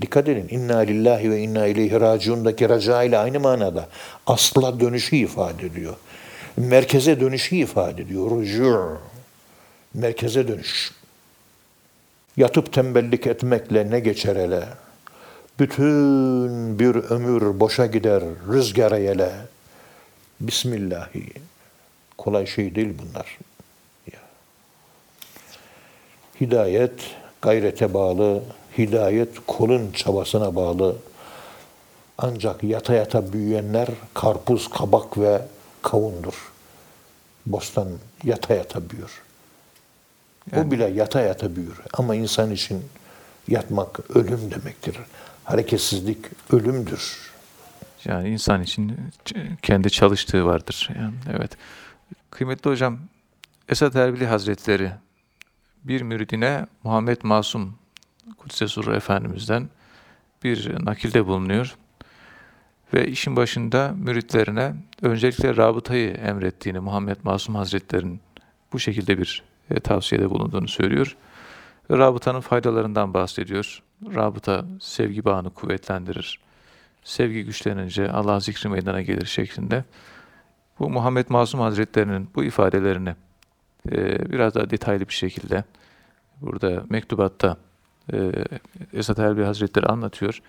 dikkat 0.00 0.28
edin 0.28 0.48
inna 0.50 0.78
lillahi 0.78 1.30
ve 1.30 1.40
inna 1.40 1.66
ileyhi 1.66 2.00
raciundaki 2.00 2.68
raca 2.68 3.02
ile 3.02 3.18
aynı 3.18 3.40
manada 3.40 3.88
asla 4.26 4.80
dönüşü 4.80 5.16
ifade 5.16 5.66
ediyor. 5.66 5.96
Merkeze 6.58 7.20
dönüşü 7.20 7.56
ifade 7.56 8.02
ediyor. 8.02 8.30
Rucu. 8.30 8.98
Merkeze 9.94 10.48
dönüş. 10.48 10.92
Yatıp 12.36 12.72
tembellik 12.72 13.26
etmekle 13.26 13.90
ne 13.90 14.00
geçer 14.00 14.36
ele? 14.36 14.68
Bütün 15.58 16.78
bir 16.78 16.94
ömür 16.94 17.60
boşa 17.60 17.86
gider 17.86 18.22
rüzgara 18.52 18.98
yele. 18.98 19.32
Bismillahi. 20.40 21.32
Kolay 22.18 22.46
şey 22.46 22.74
değil 22.74 22.94
bunlar. 22.98 23.38
Hidayet 26.40 26.92
gayrete 27.42 27.94
bağlı, 27.94 28.42
hidayet 28.78 29.46
kulun 29.46 29.92
çabasına 29.92 30.56
bağlı. 30.56 30.96
Ancak 32.18 32.64
yata 32.64 32.94
yata 32.94 33.32
büyüyenler 33.32 33.88
karpuz, 34.14 34.70
kabak 34.70 35.18
ve 35.18 35.42
kavundur. 35.90 36.34
Bostan 37.46 37.88
yata 38.24 38.54
yata 38.54 38.90
büyür. 38.90 39.22
O 40.56 40.70
bile 40.70 40.84
yata 40.84 41.20
yata 41.20 41.56
büyür. 41.56 41.76
Ama 41.92 42.14
insan 42.14 42.50
için 42.50 42.84
yatmak 43.48 44.16
ölüm 44.16 44.50
demektir. 44.50 44.96
Hareketsizlik 45.44 46.18
ölümdür. 46.52 47.30
Yani 48.04 48.28
insan 48.28 48.62
için 48.62 48.96
kendi 49.62 49.90
çalıştığı 49.90 50.46
vardır. 50.46 50.90
Yani, 50.96 51.14
evet. 51.36 51.50
Kıymetli 52.30 52.70
hocam, 52.70 52.98
Esad 53.68 53.94
Erbili 53.94 54.26
Hazretleri 54.26 54.92
bir 55.84 56.02
müridine 56.02 56.66
Muhammed 56.84 57.18
Masum 57.22 57.74
Kudüs'e 58.38 58.96
Efendimiz'den 58.96 59.68
bir 60.44 60.84
nakilde 60.84 61.26
bulunuyor. 61.26 61.76
Ve 62.94 63.08
işin 63.08 63.36
başında 63.36 63.94
müritlerine 63.98 64.74
öncelikle 65.02 65.56
rabıtayı 65.56 66.10
emrettiğini 66.10 66.80
Muhammed 66.80 67.16
Masum 67.22 67.54
Hazretleri'nin 67.54 68.20
bu 68.72 68.78
şekilde 68.78 69.18
bir 69.18 69.42
e, 69.70 69.80
tavsiyede 69.80 70.30
bulunduğunu 70.30 70.68
söylüyor. 70.68 71.16
Ve 71.90 71.98
rabıtanın 71.98 72.40
faydalarından 72.40 73.14
bahsediyor. 73.14 73.82
Rabıta 74.14 74.64
sevgi 74.80 75.24
bağını 75.24 75.50
kuvvetlendirir 75.50 76.40
sevgi 77.08 77.44
güçlenince 77.44 78.10
Allah 78.10 78.40
zikri 78.40 78.68
meydana 78.68 79.02
gelir 79.02 79.26
şeklinde. 79.26 79.84
Bu 80.78 80.90
Muhammed 80.90 81.26
Masum 81.28 81.60
Hazretlerinin 81.60 82.30
bu 82.34 82.44
ifadelerini 82.44 83.14
e, 83.92 84.30
biraz 84.32 84.54
daha 84.54 84.70
detaylı 84.70 85.08
bir 85.08 85.14
şekilde 85.14 85.64
burada 86.40 86.84
mektubatta 86.88 87.56
e, 88.12 88.32
Esat 88.92 89.18
Erbil 89.18 89.42
Hazretleri 89.42 89.86
anlatıyor. 89.86 90.42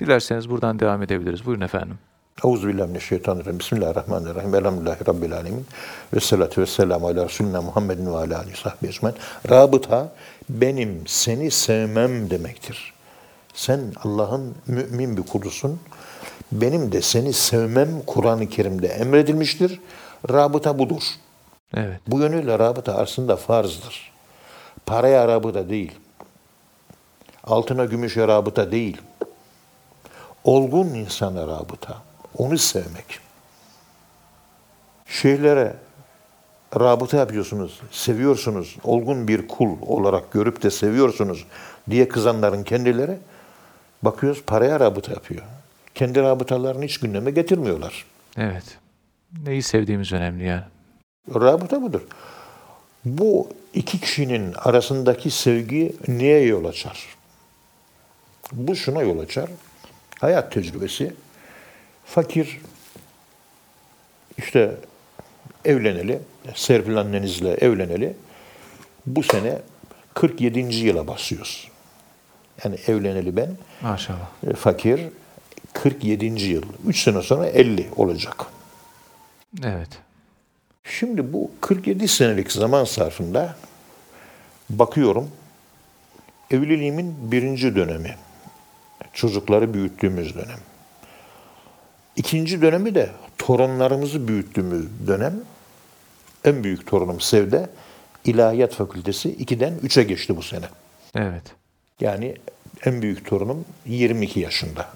Dilerseniz 0.00 0.50
buradan 0.50 0.80
devam 0.80 1.02
edebiliriz. 1.02 1.46
Buyurun 1.46 1.60
efendim. 1.60 1.98
Euzubillahimineşşeytanirracim. 2.44 3.58
Bismillahirrahmanirrahim. 3.58 4.54
Elhamdülillahi 4.54 5.06
Rabbil 5.08 5.32
alemin. 5.32 5.66
Ve 6.14 6.20
salatu 6.20 6.60
ve 6.60 6.66
selamu 6.66 7.06
ala 7.06 7.24
Resulüne 7.24 7.58
Muhammedin 7.58 8.06
ve 8.06 8.16
ala 8.16 8.38
alihi 8.38 8.56
sahbihi 8.56 8.90
ecmaîn. 8.90 9.14
Rabıta 9.50 10.12
benim 10.48 11.02
seni 11.06 11.50
sevmem 11.50 12.30
demektir. 12.30 12.92
Sen 13.54 13.80
Allah'ın 14.04 14.54
mümin 14.66 15.16
bir 15.16 15.22
kulusun. 15.22 15.80
Benim 16.52 16.92
de 16.92 17.02
seni 17.02 17.32
sevmem 17.32 17.88
Kur'an-ı 18.06 18.48
Kerim'de 18.48 18.88
emredilmiştir. 18.88 19.80
Rabıta 20.30 20.78
budur. 20.78 21.02
Evet, 21.74 22.00
Bu 22.06 22.20
yönüyle 22.20 22.58
rabıta 22.58 22.94
aslında 22.94 23.36
farzdır. 23.36 24.12
Paraya 24.86 25.28
rabıta 25.28 25.68
değil. 25.68 25.92
Altına 27.44 27.84
gümüşe 27.84 28.28
rabıta 28.28 28.72
değil. 28.72 29.02
Olgun 30.46 30.86
insana 30.86 31.46
rabıta. 31.46 32.02
Onu 32.38 32.58
sevmek. 32.58 33.18
Şeylere 35.06 35.74
rabıta 36.80 37.16
yapıyorsunuz, 37.16 37.80
seviyorsunuz, 37.90 38.76
olgun 38.84 39.28
bir 39.28 39.48
kul 39.48 39.76
olarak 39.86 40.32
görüp 40.32 40.62
de 40.62 40.70
seviyorsunuz 40.70 41.44
diye 41.90 42.08
kızanların 42.08 42.64
kendileri 42.64 43.18
bakıyoruz 44.02 44.42
paraya 44.46 44.80
rabıta 44.80 45.12
yapıyor. 45.12 45.42
Kendi 45.94 46.22
rabıtalarını 46.22 46.84
hiç 46.84 47.00
gündeme 47.00 47.30
getirmiyorlar. 47.30 48.04
evet. 48.36 48.78
Neyi 49.46 49.62
sevdiğimiz 49.62 50.12
önemli 50.12 50.44
yani. 50.44 50.64
Rabıta 51.34 51.82
budur. 51.82 52.02
Bu 53.04 53.48
iki 53.74 54.00
kişinin 54.00 54.54
arasındaki 54.54 55.30
sevgi 55.30 55.96
niye 56.08 56.40
yol 56.40 56.64
açar? 56.64 57.06
Bu 58.52 58.76
şuna 58.76 59.02
yol 59.02 59.18
açar. 59.18 59.50
Hayat 60.26 60.52
tecrübesi. 60.52 61.12
Fakir 62.04 62.60
işte 64.38 64.74
evleneli, 65.64 66.18
Serpil 66.54 66.96
annenizle 66.96 67.50
evleneli 67.50 68.16
bu 69.06 69.22
sene 69.22 69.58
47. 70.14 70.58
yıla 70.58 71.06
basıyoruz. 71.06 71.68
Yani 72.64 72.76
evleneli 72.86 73.36
ben, 73.36 73.50
Maşallah. 73.82 74.28
e, 74.50 74.52
fakir 74.54 75.00
47. 75.72 76.24
yıl. 76.42 76.62
3 76.86 77.02
sene 77.02 77.22
sonra 77.22 77.46
50 77.46 77.88
olacak. 77.96 78.46
Evet, 79.64 79.90
Şimdi 80.84 81.32
bu 81.32 81.50
47 81.60 82.08
senelik 82.08 82.52
zaman 82.52 82.84
sarfında 82.84 83.56
bakıyorum 84.70 85.30
evliliğimin 86.50 87.32
birinci 87.32 87.76
dönemi. 87.76 88.16
Çocukları 89.12 89.74
büyüttüğümüz 89.74 90.34
dönem. 90.34 90.58
İkinci 92.16 92.62
dönemi 92.62 92.94
de 92.94 93.10
torunlarımızı 93.38 94.28
büyüttüğümüz 94.28 94.86
dönem. 95.06 95.34
En 96.44 96.64
büyük 96.64 96.86
torunum 96.86 97.20
Sevde 97.20 97.70
İlahiyat 98.24 98.74
Fakültesi 98.74 99.28
2'den 99.28 99.74
3'e 99.78 100.02
geçti 100.02 100.36
bu 100.36 100.42
sene. 100.42 100.66
evet. 101.14 101.42
Yani 102.00 102.34
en 102.84 103.02
büyük 103.02 103.26
torunum 103.26 103.64
22 103.86 104.40
yaşında. 104.40 104.88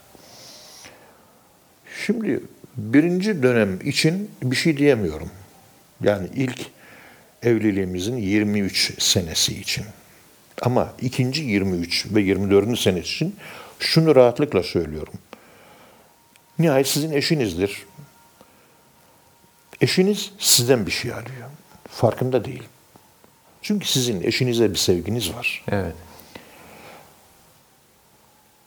Şimdi 2.07 2.41
birinci 2.77 3.43
dönem 3.43 3.79
için 3.85 4.31
bir 4.43 4.57
şey 4.57 4.77
diyemiyorum. 4.77 5.31
Yani 6.03 6.29
ilk 6.35 6.61
evliliğimizin 7.43 8.17
23 8.17 9.03
senesi 9.03 9.61
için. 9.61 9.85
Ama 10.63 10.93
ikinci 11.01 11.43
23 11.43 12.07
ve 12.15 12.21
24. 12.21 12.79
senesi 12.79 13.15
için 13.15 13.37
şunu 13.81 14.17
rahatlıkla 14.17 14.63
söylüyorum. 14.63 15.15
Nihayet 16.59 16.89
sizin 16.89 17.13
eşinizdir. 17.13 17.87
Eşiniz 19.81 20.33
sizden 20.39 20.87
bir 20.87 20.91
şey 20.91 21.13
alıyor. 21.13 21.51
Farkında 21.89 22.45
değil. 22.45 22.63
Çünkü 23.63 23.89
sizin 23.89 24.23
eşinize 24.23 24.71
bir 24.71 24.77
sevginiz 24.77 25.35
var. 25.35 25.65
Evet, 25.69 25.95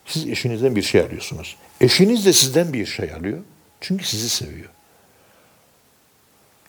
Siz 0.05 0.27
eşinizden 0.27 0.75
bir 0.75 0.81
şey 0.81 1.01
alıyorsunuz. 1.01 1.57
Eşiniz 1.81 2.25
de 2.25 2.33
sizden 2.33 2.73
bir 2.73 2.85
şey 2.85 3.13
alıyor. 3.13 3.39
Çünkü 3.81 4.05
sizi 4.05 4.29
seviyor. 4.29 4.69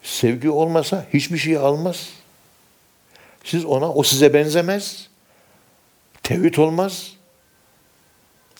Sevgi 0.03 0.51
olmasa 0.51 1.07
hiçbir 1.13 1.39
şey 1.39 1.57
almaz. 1.57 2.09
Siz 3.45 3.65
ona, 3.65 3.93
o 3.93 4.03
size 4.03 4.35
benzemez. 4.35 5.09
Tevhid 6.23 6.55
olmaz. 6.55 7.14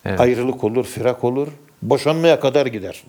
Evet. 0.05 0.19
Ayrılık 0.19 0.63
olur, 0.63 0.85
firak 0.85 1.23
olur. 1.23 1.47
Boşanmaya 1.81 2.39
kadar 2.39 2.65
gider. 2.65 3.03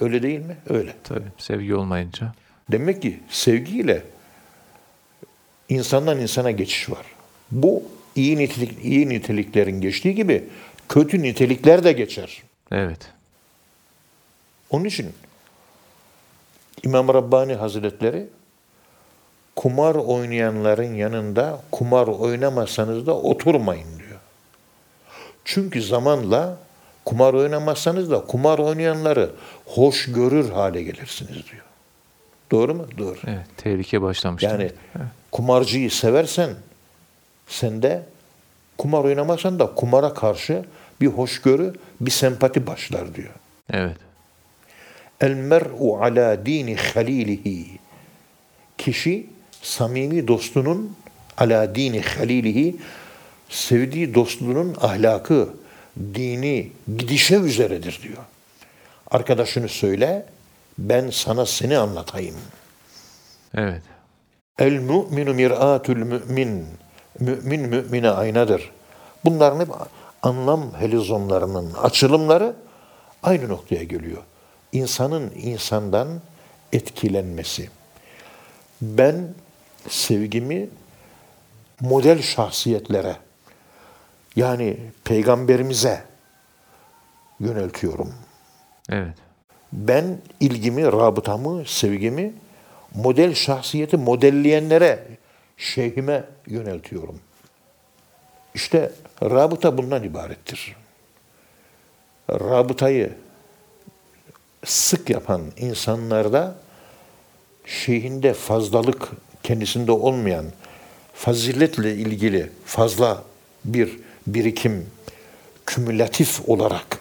Öyle 0.00 0.22
değil 0.22 0.40
mi? 0.40 0.56
Öyle. 0.68 0.94
Tabii, 1.04 1.28
sevgi 1.38 1.74
olmayınca. 1.74 2.32
Demek 2.72 3.02
ki 3.02 3.20
sevgiyle 3.28 4.02
insandan 5.68 6.20
insana 6.20 6.50
geçiş 6.50 6.90
var. 6.90 7.06
Bu 7.50 7.82
iyi 8.16 8.38
nitelik, 8.38 8.84
iyi 8.84 9.08
niteliklerin 9.08 9.80
geçtiği 9.80 10.14
gibi 10.14 10.44
kötü 10.88 11.22
nitelikler 11.22 11.84
de 11.84 11.92
geçer. 11.92 12.42
Evet, 12.72 13.12
Onun 14.70 14.84
için 14.84 15.12
İmam 16.84 17.08
Rabbani 17.08 17.54
Hazretleri 17.54 18.26
kumar 19.56 19.94
oynayanların 19.94 20.94
yanında 20.94 21.60
kumar 21.70 22.06
oynamasanız 22.06 23.06
da 23.06 23.16
oturmayın. 23.16 23.88
Çünkü 25.46 25.82
zamanla 25.82 26.58
kumar 27.04 27.34
oynamazsanız 27.34 28.10
da 28.10 28.20
kumar 28.20 28.58
oynayanları 28.58 29.30
hoş 29.66 30.12
görür 30.12 30.50
hale 30.50 30.82
gelirsiniz 30.82 31.32
diyor. 31.32 31.64
Doğru 32.50 32.74
mu? 32.74 32.86
Doğru. 32.98 33.16
evet. 33.26 33.46
Tehlike 33.56 34.02
başlamış. 34.02 34.42
Yani. 34.42 34.62
Evet. 34.62 35.06
kumarcıyı 35.32 35.90
seversen 35.90 36.50
sen 37.48 37.82
de 37.82 38.02
kumar 38.78 39.04
oynamazsan 39.04 39.58
da 39.58 39.74
kumara 39.74 40.14
karşı 40.14 40.64
bir 41.00 41.06
hoşgörü, 41.06 41.74
bir 42.00 42.10
sempati 42.10 42.66
başlar 42.66 43.14
diyor. 43.14 43.32
evet, 43.72 43.96
El 45.20 45.34
mer'u 45.34 45.96
ala 46.02 46.46
dini 46.46 46.76
halilihi. 46.76 47.66
Kişi 48.78 49.26
samimi 49.62 50.28
dostunun 50.28 50.96
ala 51.38 51.74
dini 51.74 52.00
halilihi 52.00 52.76
sevdiği 53.48 54.14
dostunun 54.14 54.76
ahlakı, 54.80 55.48
dini 56.14 56.72
gidişe 56.98 57.36
üzeredir 57.36 58.00
diyor. 58.02 58.22
Arkadaşını 59.10 59.68
söyle, 59.68 60.26
ben 60.78 61.10
sana 61.10 61.46
seni 61.46 61.78
anlatayım. 61.78 62.36
evet, 63.54 63.82
El 64.58 64.80
mu'minu 64.80 65.34
mir'atul 65.34 65.96
mümin. 65.96 66.66
Mümin 67.20 67.60
mümine 67.60 68.10
aynadır. 68.10 68.70
Bunların 69.24 69.60
hep 69.60 69.68
anlam 70.22 70.74
helizonlarının 70.74 71.72
açılımları 71.74 72.56
aynı 73.22 73.48
noktaya 73.48 73.84
geliyor. 73.84 74.22
İnsanın 74.72 75.32
insandan 75.42 76.08
etkilenmesi. 76.72 77.70
Ben 78.82 79.28
sevgimi 79.88 80.68
model 81.80 82.22
şahsiyetlere 82.22 83.16
yani 84.36 84.76
peygamberimize 85.04 86.02
yöneltiyorum. 87.40 88.14
evet. 88.90 89.14
Ben 89.72 90.18
ilgimi, 90.40 90.84
rabıtamı, 90.84 91.64
sevgimi 91.66 92.32
model 92.94 93.34
şahsiyeti 93.34 93.96
modelleyenlere, 93.96 95.06
şeyhime 95.56 96.24
yöneltiyorum. 96.46 97.20
İşte 98.54 98.92
rabıta 99.22 99.78
bundan 99.78 100.02
ibarettir. 100.02 100.76
Rabıtayı 102.30 103.14
sık 104.64 105.10
yapan 105.10 105.42
insanlarda 105.56 106.54
şeyhinde 107.66 108.34
fazlalık 108.34 109.08
kendisinde 109.42 109.92
olmayan 109.92 110.46
faziletle 111.14 111.94
ilgili 111.94 112.50
fazla 112.64 113.24
bir 113.64 114.05
birikim 114.26 114.86
kümülatif 115.66 116.48
olarak 116.48 116.98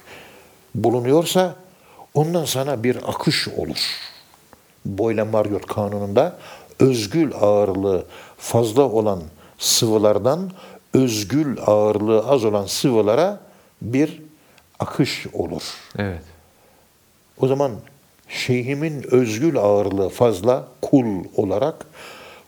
bulunuyorsa 0.75 1.55
ondan 2.13 2.45
sana 2.45 2.83
bir 2.83 2.97
akış 3.07 3.47
olur. 3.47 3.77
Boyle-Marriott 4.85 5.65
kanununda 5.65 6.38
özgül 6.79 7.33
ağırlığı 7.41 8.05
fazla 8.38 8.83
olan 8.83 9.23
sıvılardan 9.57 10.51
özgül 10.93 11.57
ağırlığı 11.65 12.27
az 12.27 12.45
olan 12.45 12.65
sıvılara 12.65 13.39
bir 13.81 14.21
akış 14.79 15.27
olur. 15.33 15.63
Evet. 15.97 16.21
O 17.41 17.47
zaman 17.47 17.71
şeyhimin 18.29 19.05
özgül 19.11 19.57
ağırlığı 19.57 20.09
fazla 20.09 20.67
kul 20.81 21.23
olarak, 21.35 21.85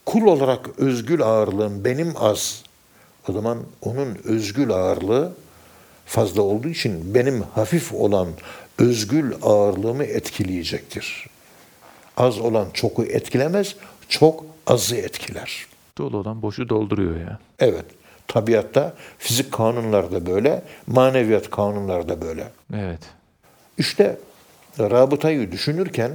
kul 0.05 0.21
olarak 0.21 0.79
özgül 0.79 1.21
ağırlığım 1.21 1.85
benim 1.85 2.13
az. 2.19 2.63
O 3.29 3.33
zaman 3.33 3.57
onun 3.81 4.17
özgül 4.23 4.71
ağırlığı 4.71 5.33
fazla 6.05 6.41
olduğu 6.41 6.69
için 6.69 7.13
benim 7.13 7.41
hafif 7.41 7.93
olan 7.93 8.27
özgül 8.77 9.33
ağırlığımı 9.41 10.03
etkileyecektir. 10.03 11.27
Az 12.17 12.39
olan 12.39 12.67
çoku 12.73 13.03
etkilemez, 13.03 13.75
çok 14.09 14.45
azı 14.67 14.95
etkiler. 14.95 15.65
Dolu 15.97 16.17
olan 16.17 16.41
boşu 16.41 16.69
dolduruyor 16.69 17.19
ya. 17.19 17.39
Evet, 17.59 17.85
tabiatta 18.27 18.93
fizik 19.17 19.51
kanunları 19.51 20.11
da 20.11 20.25
böyle, 20.25 20.63
maneviyat 20.87 21.49
kanunları 21.49 22.09
da 22.09 22.21
böyle. 22.21 22.47
Evet. 22.73 22.99
İşte 23.77 24.17
rabıtayı 24.79 25.51
düşünürken 25.51 26.11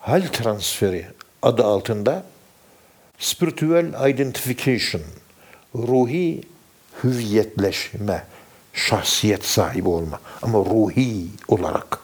hal 0.00 0.22
transferi 0.22 1.06
adı 1.42 1.64
altında 1.64 2.24
spiritual 3.18 4.10
identification, 4.10 5.02
ruhi 5.74 6.42
hüviyetleşme, 7.04 8.24
şahsiyet 8.72 9.44
sahibi 9.44 9.88
olma 9.88 10.20
ama 10.42 10.58
ruhi 10.58 11.26
olarak 11.48 11.98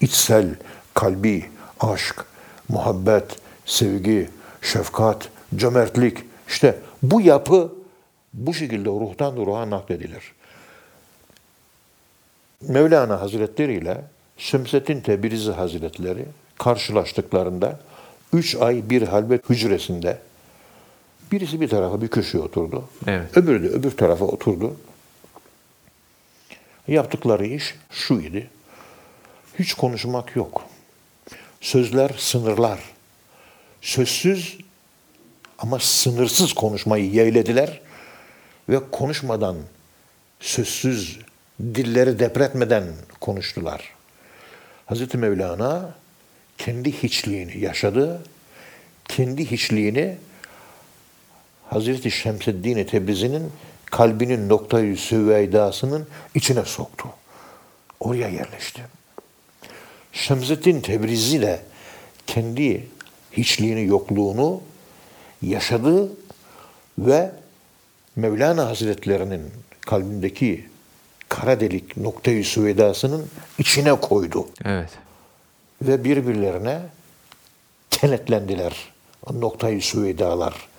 içsel, 0.00 0.54
kalbi, 0.94 1.50
aşk, 1.80 2.24
muhabbet, 2.68 3.36
sevgi, 3.66 4.30
şefkat, 4.62 5.28
cömertlik 5.56 6.18
işte 6.48 6.78
bu 7.02 7.20
yapı 7.20 7.72
bu 8.34 8.54
şekilde 8.54 8.88
ruhtan 8.88 9.36
ruha 9.36 9.70
nakledilir. 9.70 10.32
Mevlana 12.60 13.20
Hazretleri 13.20 13.74
ile 13.74 14.00
Şemsettin 14.36 15.00
Tebrizi 15.00 15.50
Hazretleri 15.52 16.24
karşılaştıklarında 16.58 17.80
üç 18.32 18.56
ay 18.56 18.90
bir 18.90 19.02
halvet 19.02 19.50
hücresinde 19.50 20.18
birisi 21.32 21.60
bir 21.60 21.68
tarafa 21.68 22.02
bir 22.02 22.08
köşeye 22.08 22.38
oturdu. 22.38 22.84
Evet. 23.06 23.36
Öbürü 23.36 23.62
de 23.62 23.68
öbür 23.68 23.90
tarafa 23.90 24.24
oturdu. 24.24 24.76
Yaptıkları 26.88 27.46
iş 27.46 27.74
şu 27.90 28.14
idi. 28.14 28.50
Hiç 29.58 29.74
konuşmak 29.74 30.36
yok. 30.36 30.64
Sözler 31.60 32.10
sınırlar. 32.18 32.80
Sözsüz 33.80 34.58
ama 35.58 35.78
sınırsız 35.78 36.52
konuşmayı 36.52 37.10
yeğlediler 37.10 37.80
ve 38.68 38.90
konuşmadan, 38.90 39.56
sözsüz, 40.40 41.18
dilleri 41.60 42.18
depretmeden 42.18 42.84
konuştular. 43.20 43.90
Hazreti 44.86 45.18
Mevlana 45.18 45.94
kendi 46.58 46.92
hiçliğini 46.92 47.58
yaşadı, 47.58 48.22
kendi 49.08 49.50
hiçliğini 49.50 50.16
Hazreti 51.72 52.10
Şemseddin 52.10 52.84
Tebrizi'nin 52.84 53.52
kalbinin 53.84 54.48
noktayı 54.48 54.96
süveydasının 54.96 56.06
içine 56.34 56.64
soktu. 56.64 57.08
Oraya 58.00 58.28
yerleşti. 58.28 58.82
Şemseddin 60.12 60.80
Tebrizi 60.80 61.36
ile 61.36 61.60
kendi 62.26 62.88
hiçliğini, 63.32 63.86
yokluğunu 63.86 64.60
yaşadı 65.42 66.12
ve 66.98 67.30
Mevlana 68.16 68.66
Hazretlerinin 68.68 69.50
kalbindeki 69.80 70.66
kara 71.28 71.60
delik 71.60 71.96
noktayı 71.96 72.44
süvedasının 72.44 73.26
içine 73.58 73.94
koydu. 73.94 74.48
Evet. 74.64 74.90
Ve 75.82 76.04
birbirlerine 76.04 76.80
kenetlendiler. 77.90 78.92
Noktayı 79.32 79.82
süvedalar. 79.82 80.71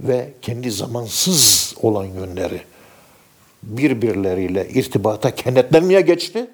Ve 0.00 0.32
kendi 0.42 0.70
zamansız 0.70 1.74
olan 1.82 2.04
yönleri 2.04 2.62
birbirleriyle 3.62 4.68
irtibata 4.68 5.34
kenetlenmeye 5.34 6.00
geçti. 6.00 6.50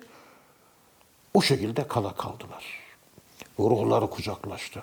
O 1.34 1.42
şekilde 1.42 1.88
kala 1.88 2.14
kaldılar. 2.14 2.64
Ruhları 3.58 4.06
kucaklaştı. 4.06 4.82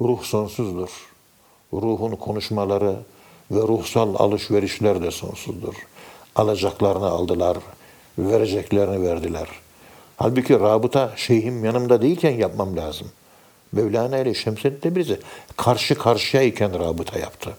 Ruh 0.00 0.22
sonsuzdur. 0.22 1.10
Ruhun 1.72 2.16
konuşmaları 2.16 2.96
ve 3.50 3.60
ruhsal 3.60 4.14
alışverişler 4.14 5.02
de 5.02 5.10
sonsuzdur. 5.10 5.74
Alacaklarını 6.36 7.06
aldılar, 7.06 7.58
vereceklerini 8.18 9.02
verdiler. 9.02 9.48
Halbuki 10.16 10.60
rabıta 10.60 11.12
şeyhim 11.16 11.64
yanımda 11.64 12.02
değilken 12.02 12.30
yapmam 12.30 12.76
lazım. 12.76 13.10
Mevlana 13.72 14.18
ile 14.18 14.34
Şemseddin 14.34 14.80
Tebrizi 14.80 15.18
karşı 15.56 15.94
karşıyayken 15.94 16.78
rabıta 16.78 17.18
yaptı. 17.18 17.50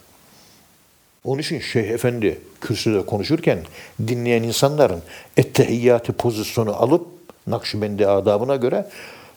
Onun 1.23 1.41
için 1.41 1.59
Şeyh 1.59 1.89
Efendi 1.89 2.41
kürsüde 2.61 3.05
konuşurken 3.05 3.59
dinleyen 4.07 4.43
insanların 4.43 5.01
ettehiyyatı 5.37 6.13
pozisyonu 6.13 6.75
alıp 6.75 7.07
Nakşibendi 7.47 8.07
adabına 8.07 8.55
göre 8.55 8.89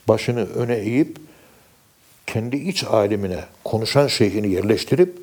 başını 0.08 0.46
öne 0.46 0.74
eğip 0.74 1.16
kendi 2.26 2.56
iç 2.56 2.84
alemine 2.84 3.44
konuşan 3.64 4.06
şeyhini 4.06 4.50
yerleştirip 4.50 5.18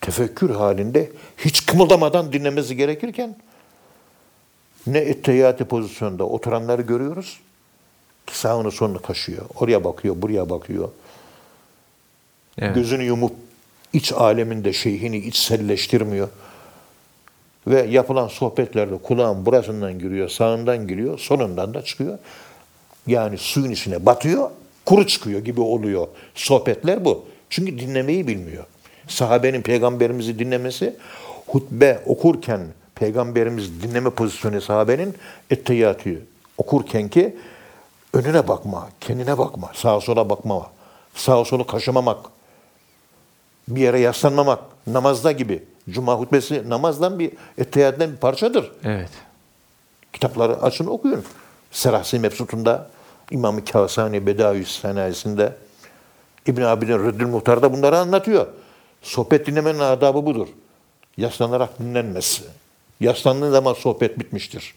tefekkür 0.00 0.50
halinde 0.50 1.10
hiç 1.38 1.66
kımıldamadan 1.66 2.32
dinlemesi 2.32 2.76
gerekirken 2.76 3.36
ne 4.86 4.98
ettehiyatı 4.98 5.64
pozisyonda 5.64 6.24
oturanları 6.24 6.82
görüyoruz 6.82 7.40
sağını 8.32 8.70
solunu 8.70 9.02
kaşıyor. 9.02 9.44
Oraya 9.60 9.84
bakıyor, 9.84 10.22
buraya 10.22 10.50
bakıyor. 10.50 10.88
Evet. 12.58 12.74
Gözünü 12.74 13.02
yumup 13.02 13.32
iç 13.92 14.12
aleminde 14.12 14.72
şeyhini 14.72 15.16
içselleştirmiyor. 15.16 16.28
Ve 17.66 17.82
yapılan 17.82 18.28
sohbetlerde 18.28 18.98
kulağın 18.98 19.46
burasından 19.46 19.98
giriyor, 19.98 20.28
sağından 20.28 20.88
giriyor, 20.88 21.18
sonundan 21.18 21.74
da 21.74 21.82
çıkıyor. 21.82 22.18
Yani 23.06 23.38
suyun 23.38 23.70
içine 23.70 24.06
batıyor, 24.06 24.50
kuru 24.86 25.06
çıkıyor 25.06 25.40
gibi 25.40 25.60
oluyor. 25.60 26.08
Sohbetler 26.34 27.04
bu. 27.04 27.24
Çünkü 27.50 27.78
dinlemeyi 27.78 28.26
bilmiyor. 28.26 28.64
Sahabenin 29.08 29.62
peygamberimizi 29.62 30.38
dinlemesi, 30.38 30.96
hutbe 31.46 32.00
okurken 32.06 32.60
peygamberimiz 32.94 33.82
dinleme 33.82 34.10
pozisyonu 34.10 34.60
sahabenin 34.60 35.14
ettehiyatı 35.50 36.22
okurken 36.58 37.08
ki 37.08 37.36
önüne 38.12 38.48
bakma, 38.48 38.88
kendine 39.00 39.38
bakma, 39.38 39.70
sağa 39.74 40.00
sola 40.00 40.30
bakma, 40.30 40.70
sağa 41.14 41.44
sola 41.44 41.66
kaşımamak, 41.66 42.18
bir 43.68 43.80
yere 43.80 44.00
yaslanmamak, 44.00 44.58
namazda 44.86 45.32
gibi. 45.32 45.64
Cuma 45.90 46.14
hutbesi 46.14 46.70
namazdan 46.70 47.18
bir 47.18 47.32
ettehiyattan 47.58 48.12
bir 48.12 48.16
parçadır. 48.16 48.72
Evet. 48.84 49.10
Kitapları 50.12 50.62
açın 50.62 50.86
okuyun. 50.86 51.24
Serahsi 51.70 52.18
Mebsut'unda, 52.18 52.90
İmam-ı 53.30 53.64
Kâsani 53.64 54.26
Bedâüs 54.26 54.80
Senayesi'nde, 54.80 55.56
İbn 56.46 56.62
Abidin 56.62 56.98
Rıddül 56.98 57.26
Muhtar'da 57.26 57.72
bunları 57.72 57.98
anlatıyor. 57.98 58.46
Sohbet 59.02 59.46
dinlemenin 59.46 59.78
adabı 59.78 60.26
budur. 60.26 60.48
Yaslanarak 61.16 61.78
dinlenmez. 61.78 62.42
Yaslandığın 63.00 63.50
zaman 63.50 63.74
sohbet 63.74 64.18
bitmiştir. 64.18 64.74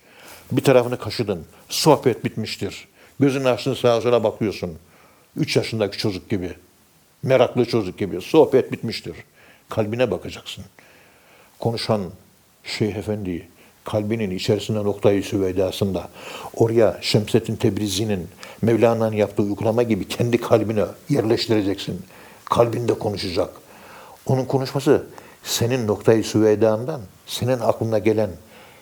Bir 0.52 0.64
tarafını 0.64 1.00
kaşıdın. 1.00 1.46
Sohbet 1.70 2.26
bitmiştir. 2.26 2.88
Gözünü 3.20 3.50
açtın 3.50 3.74
sağa 3.74 4.02
sola 4.02 4.24
bakıyorsun. 4.24 4.78
Üç 5.38 5.56
yaşındaki 5.56 5.98
çocuk 5.98 6.30
gibi. 6.30 6.54
Meraklı 7.24 7.66
çocuk 7.66 7.98
gibi. 7.98 8.22
Sohbet 8.22 8.72
bitmiştir. 8.72 9.16
Kalbine 9.70 10.12
bakacaksın. 10.12 10.66
Konuşan 11.60 12.02
Şeyh 12.64 12.96
Efendi'yi 12.96 13.48
kalbinin 13.84 14.32
içerisinde 14.32 14.84
noktayı 14.84 15.24
süveydasında 15.24 16.10
oraya 16.56 17.00
Şemsettin 17.02 17.56
Tebrizi'nin 17.56 18.28
Mevlana'nın 18.62 19.16
yaptığı 19.16 19.44
uygulama 19.44 19.84
gibi 19.84 20.08
kendi 20.08 20.38
kalbine 20.38 20.86
yerleştireceksin. 21.10 22.02
Kalbinde 22.46 22.94
konuşacak. 22.94 23.50
Onun 24.26 24.46
konuşması 24.46 25.06
senin 25.44 25.88
noktayı 25.88 26.24
süveydandan, 26.24 27.02
senin 27.28 27.60
aklına 27.60 28.00
gelen 28.00 28.30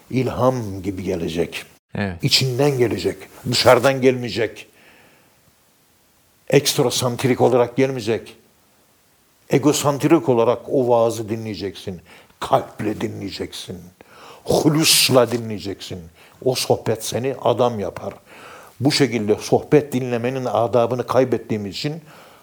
ilham 0.09 0.81
gibi 0.83 1.03
gelecek. 1.03 1.65
Evet. 1.95 2.23
İçinden 2.23 2.77
gelecek. 2.77 3.17
Dışarıdan 3.51 4.01
gelmeyecek. 4.01 4.67
Ekstrasantrik 6.49 7.41
olarak 7.41 7.75
gelmeyecek. 7.75 8.35
Egosantrik 9.49 10.29
olarak 10.29 10.59
o 10.69 10.87
vaazı 10.87 11.29
dinleyeceksin. 11.29 12.01
Kalple 12.39 13.01
dinleyeceksin. 13.01 13.77
Hulusla 14.43 15.31
dinleyeceksin. 15.31 15.99
O 16.45 16.55
sohbet 16.55 17.05
seni 17.05 17.35
adam 17.41 17.79
yapar. 17.79 18.13
Bu 18.79 18.91
şekilde 18.91 19.35
sohbet 19.35 19.93
dinlemenin 19.93 20.45
adabını 20.45 21.07
kaybettiğimiz 21.07 21.75
için 21.75 22.01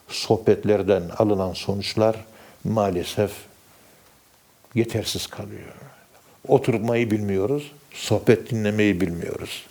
sohbetlerden 0.09 1.03
alınan 1.19 1.53
sonuçlar 1.53 2.17
maalesef 2.65 3.33
yetersiz 4.75 5.27
kalıyor. 5.27 5.73
Oturmayı 6.49 7.11
bilmiyoruz, 7.11 7.73
sohbet 7.93 8.51
dinlemeyi 8.51 9.01
bilmiyoruz. 9.01 9.67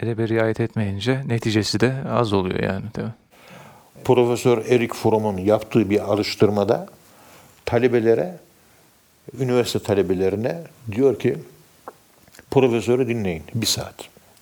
Edebe 0.00 0.28
riayet 0.28 0.60
etmeyince 0.60 1.22
neticesi 1.26 1.80
de 1.80 1.94
az 2.10 2.32
oluyor 2.32 2.60
yani 2.60 2.84
değil 2.96 3.06
mi? 3.06 3.14
Profesör 4.04 4.66
Erik 4.66 4.94
Fromm'un 4.94 5.36
yaptığı 5.36 5.90
bir 5.90 6.12
alıştırmada 6.12 6.86
talebelere, 7.64 8.38
üniversite 9.38 9.78
talebelerine 9.78 10.62
diyor 10.92 11.18
ki 11.18 11.38
profesörü 12.50 13.08
dinleyin 13.08 13.42
bir 13.54 13.66
saat. 13.66 13.94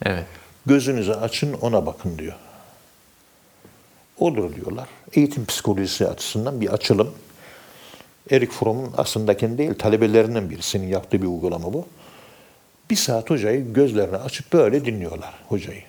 Evet. 0.03 0.25
Gözünüzü 0.66 1.12
açın 1.12 1.53
ona 1.53 1.87
bakın 1.87 2.18
diyor. 2.18 2.35
Olur 4.18 4.57
diyorlar. 4.57 4.88
Eğitim 5.12 5.46
psikolojisi 5.46 6.09
açısından 6.09 6.61
bir 6.61 6.68
açılım. 6.68 7.14
Erik 8.30 8.52
Fromm'un 8.52 8.94
aslında 8.96 9.36
kendi 9.36 9.58
değil 9.58 9.74
talebelerinden 9.74 10.50
birisinin 10.50 10.86
yaptığı 10.86 11.22
bir 11.22 11.26
uygulama 11.26 11.72
bu. 11.72 11.86
Bir 12.90 12.96
saat 12.96 13.30
hocayı 13.30 13.72
gözlerini 13.72 14.16
açıp 14.16 14.52
böyle 14.52 14.84
dinliyorlar 14.84 15.34
hocayı. 15.48 15.82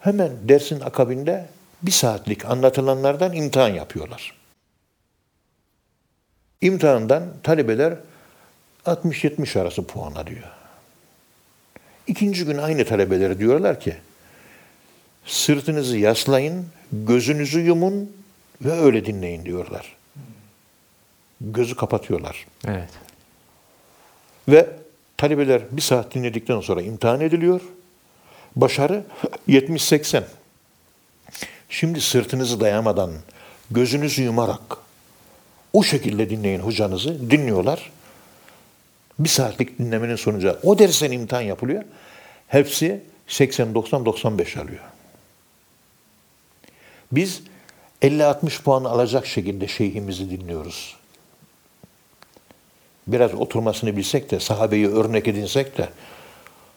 Hemen 0.00 0.30
dersin 0.48 0.80
akabinde 0.80 1.48
bir 1.82 1.90
saatlik 1.90 2.44
anlatılanlardan 2.44 3.32
imtihan 3.32 3.68
yapıyorlar. 3.68 4.34
İmtihandan 6.60 7.24
talebeler 7.42 7.94
60-70 8.86 9.60
arası 9.60 9.86
puan 9.86 10.12
alıyor. 10.12 10.44
İkinci 12.06 12.44
gün 12.44 12.58
aynı 12.58 12.84
talebelere 12.84 13.38
diyorlar 13.38 13.80
ki 13.80 13.96
sırtınızı 15.26 15.98
yaslayın, 15.98 16.66
gözünüzü 16.92 17.60
yumun 17.60 18.12
ve 18.62 18.72
öyle 18.72 19.06
dinleyin 19.06 19.44
diyorlar. 19.44 19.99
Gözü 21.40 21.76
kapatıyorlar. 21.76 22.46
Evet. 22.68 22.90
Ve 24.48 24.68
talebeler 25.16 25.62
bir 25.70 25.82
saat 25.82 26.14
dinledikten 26.14 26.60
sonra 26.60 26.82
imtihan 26.82 27.20
ediliyor. 27.20 27.60
Başarı 28.56 29.04
70-80. 29.48 30.22
Şimdi 31.68 32.00
sırtınızı 32.00 32.60
dayamadan, 32.60 33.10
gözünüzü 33.70 34.22
yumarak 34.22 34.76
o 35.72 35.82
şekilde 35.82 36.30
dinleyin 36.30 36.60
hocanızı. 36.60 37.30
Dinliyorlar. 37.30 37.90
Bir 39.18 39.28
saatlik 39.28 39.78
dinlemenin 39.78 40.16
sonucu 40.16 40.58
o 40.62 40.78
dersten 40.78 41.12
imtihan 41.12 41.40
yapılıyor. 41.40 41.84
Hepsi 42.48 43.00
80-90-95 43.28 44.60
alıyor. 44.60 44.80
Biz 47.12 47.42
50-60 48.02 48.62
puan 48.62 48.84
alacak 48.84 49.26
şekilde 49.26 49.68
şeyhimizi 49.68 50.30
dinliyoruz. 50.30 50.99
Biraz 53.12 53.34
oturmasını 53.34 53.96
bilsek 53.96 54.30
de, 54.30 54.40
sahabeyi 54.40 54.88
örnek 54.88 55.28
edinsek 55.28 55.78
de 55.78 55.88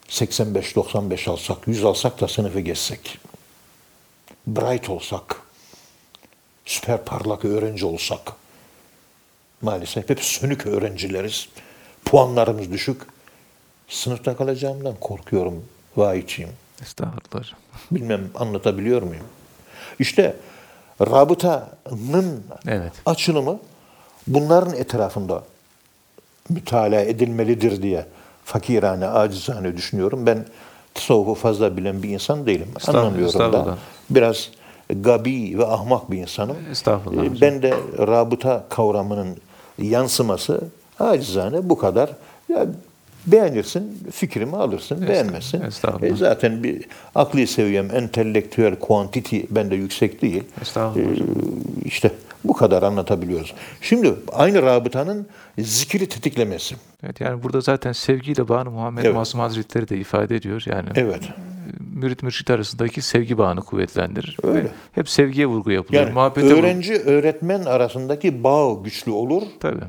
85-95 0.09 1.29
alsak, 1.29 1.67
100 1.67 1.83
alsak 1.85 2.21
da 2.21 2.27
sınıfı 2.27 2.59
geçsek. 2.59 3.19
Bright 4.47 4.89
olsak, 4.89 5.41
süper 6.65 7.05
parlak 7.05 7.45
öğrenci 7.45 7.85
olsak. 7.85 8.33
Maalesef 9.61 10.09
hep 10.09 10.19
sönük 10.23 10.65
öğrencileriz. 10.65 11.49
Puanlarımız 12.05 12.71
düşük. 12.71 13.01
Sınıfta 13.87 14.37
kalacağımdan 14.37 14.95
korkuyorum 15.01 15.65
vahiyçiyim. 15.97 16.49
Estağfurullah. 16.81 17.43
Bilmem 17.91 18.29
anlatabiliyor 18.35 19.01
muyum? 19.01 19.25
İşte 19.99 20.35
rabıtanın 21.01 22.43
Evet. 22.67 22.93
açılımı 23.05 23.59
bunların 24.27 24.73
etrafında 24.75 25.43
mütalaa 26.49 27.01
edilmelidir 27.01 27.81
diye 27.81 28.05
fakirane, 28.45 29.07
acizane 29.07 29.77
düşünüyorum. 29.77 30.25
Ben 30.25 30.45
tasavvufu 30.93 31.35
fazla 31.41 31.77
bilen 31.77 32.03
bir 32.03 32.09
insan 32.09 32.45
değilim. 32.45 32.67
Estağfurullah, 32.77 33.05
Anlamıyorum 33.05 33.39
da. 33.39 33.45
estağfurullah. 33.45 33.77
Biraz 34.09 34.49
gabi 34.89 35.57
ve 35.57 35.65
ahmak 35.65 36.11
bir 36.11 36.17
insanım. 36.17 36.57
Estağfurullah 36.71 37.23
Ee. 37.23 37.41
Ben 37.41 37.61
de 37.61 37.73
rabıta 37.97 38.63
kavramının 38.69 39.37
yansıması 39.81 40.61
acizane 40.99 41.69
bu 41.69 41.77
kadar. 41.77 42.09
Ya 42.49 42.65
beğenirsin, 43.27 43.99
fikrimi 44.11 44.57
alırsın, 44.57 45.07
beğenmezsin. 45.07 45.61
estağfurullah. 45.61 46.11
E, 46.11 46.15
zaten 46.15 46.63
bir 46.63 46.85
akli 47.15 47.47
seviyem, 47.47 47.95
entelektüel 47.95 48.75
quantity 48.75 49.39
bende 49.49 49.75
yüksek 49.75 50.21
değil. 50.21 50.43
Estağfurullah 50.61 51.09
Ee, 51.09 51.85
işte 51.85 52.11
bu 52.43 52.53
kadar 52.53 52.83
anlatabiliyoruz. 52.83 53.53
Şimdi 53.81 54.15
aynı 54.31 54.61
rabıtanın 54.61 55.27
zikri 55.59 56.09
tetiklemesi. 56.09 56.75
Evet 57.03 57.21
yani 57.21 57.43
burada 57.43 57.61
zaten 57.61 57.91
sevgiyle 57.91 58.47
bağını 58.47 58.71
Muhammed 58.71 59.03
Evet. 59.03 59.15
Masum 59.15 59.39
Hazretleri 59.39 59.89
de 59.89 59.97
ifade 59.97 60.35
ediyor. 60.35 60.63
Yani 60.65 60.89
Evet. 60.95 61.23
mürit 61.95 62.23
mürşit 62.23 62.49
arasındaki 62.49 63.01
sevgi 63.01 63.37
bağını 63.37 63.61
kuvvetlendirir. 63.61 64.37
Öyle. 64.43 64.63
Ve 64.63 64.67
Hep 64.91 65.09
sevgiye 65.09 65.45
vurgu 65.47 65.71
yapılıyor. 65.71 66.03
Yani 66.03 66.13
Muhabbete 66.13 66.47
vurgu- 66.47 66.59
öğrenci 66.59 66.93
öğretmen 66.93 67.63
arasındaki 67.65 68.43
bağ 68.43 68.73
güçlü 68.83 69.11
olur. 69.11 69.43
Tabii. 69.59 69.81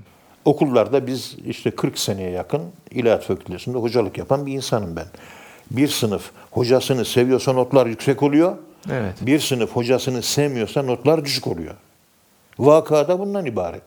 Okullarda 0.44 1.06
biz 1.06 1.36
işte 1.46 1.70
40 1.70 1.98
seneye 1.98 2.30
yakın 2.30 2.62
İlahiyat 2.90 3.24
Fakültesi'nde 3.24 3.78
hocalık 3.78 4.18
yapan 4.18 4.46
bir 4.46 4.52
insanım 4.52 4.96
ben. 4.96 5.06
Bir 5.70 5.88
sınıf 5.88 6.30
hocasını 6.50 7.04
seviyorsa 7.04 7.52
notlar 7.52 7.86
yüksek 7.86 8.22
oluyor. 8.22 8.56
Evet. 8.92 9.14
Bir 9.20 9.38
sınıf 9.40 9.70
hocasını 9.70 10.22
sevmiyorsa 10.22 10.82
notlar 10.82 11.24
düşük 11.24 11.46
oluyor. 11.46 11.74
Vakada 12.58 13.18
bundan 13.18 13.46
ibaret. 13.46 13.82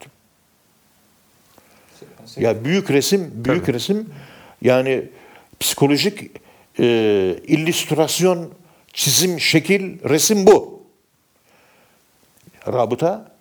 Ya 2.38 2.64
büyük 2.64 2.92
resim, 2.92 3.32
büyük 3.34 3.66
Tabii. 3.66 3.76
resim 3.76 4.10
yani 4.62 5.10
psikolojik 5.60 6.32
e, 6.80 6.86
illüstrasyon, 7.48 8.52
çizim, 8.94 9.40
şekil, 9.40 10.10
resim 10.10 10.48
bu. 10.48 10.84
Rabıta 12.68 13.32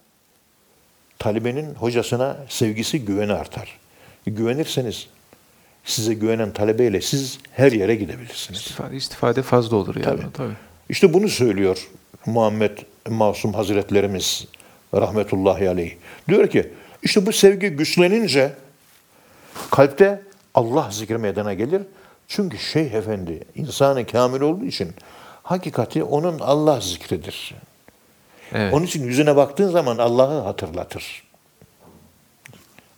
talebenin 1.19 1.75
hocasına 1.75 2.37
sevgisi, 2.49 3.05
güveni 3.05 3.33
artar. 3.33 3.79
Güvenirseniz 4.27 5.09
size 5.85 6.15
güvenen 6.15 6.53
talebeyle 6.53 7.01
siz 7.01 7.39
her 7.53 7.73
yere 7.73 7.95
gidebilirsiniz. 7.95 8.61
İstifade, 8.61 8.97
istifade 8.97 9.43
fazla 9.43 9.77
olur 9.77 9.97
yani. 9.97 10.05
Tabii. 10.05 10.33
Tabii. 10.33 10.53
İşte 10.89 11.13
bunu 11.13 11.29
söylüyor 11.29 11.89
Muhammed 12.27 12.79
Masum 13.09 13.55
Hazretlerimiz 13.55 14.47
rahmetullahi 14.95 15.69
aleyh. 15.69 15.95
Diyor 16.29 16.49
ki 16.49 16.73
işte 17.03 17.27
bu 17.27 17.33
sevgi 17.33 17.69
güçlenince 17.69 18.53
kalpte 19.71 20.23
Allah 20.55 20.89
zikri 20.91 21.19
meydana 21.19 21.55
gelir. 21.55 21.83
Çünkü 22.29 22.59
Şeyh 22.59 22.93
Efendi 22.93 23.45
insanı 23.55 24.07
kamil 24.07 24.41
olduğu 24.41 24.65
için 24.65 24.93
hakikati 25.43 26.05
onun 26.05 26.39
Allah 26.39 26.81
zikridir. 26.81 27.55
Evet. 28.53 28.75
Onun 28.75 28.85
için 28.85 29.05
yüzüne 29.05 29.37
baktığın 29.37 29.71
zaman 29.71 29.99
Allah'ı 29.99 30.41
hatırlatır. 30.41 31.23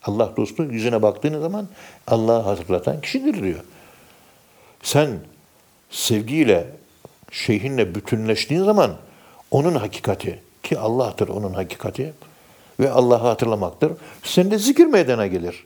Allah 0.03 0.33
dostu 0.37 0.63
yüzüne 0.63 1.01
baktığın 1.01 1.41
zaman 1.41 1.67
Allah'ı 2.07 2.41
hatırlatan 2.41 3.01
kişidir 3.01 3.43
diyor. 3.43 3.59
Sen 4.83 5.09
sevgiyle, 5.89 6.67
şeyhinle 7.31 7.95
bütünleştiğin 7.95 8.63
zaman 8.63 8.97
onun 9.51 9.75
hakikati 9.75 10.39
ki 10.69 10.79
Allah'tır 10.79 11.27
onun 11.27 11.53
hakikati 11.53 12.13
ve 12.79 12.91
Allah'ı 12.91 13.27
hatırlamaktır. 13.27 13.91
Sende 14.23 14.57
zikir 14.57 14.85
meydana 14.85 15.27
gelir. 15.27 15.65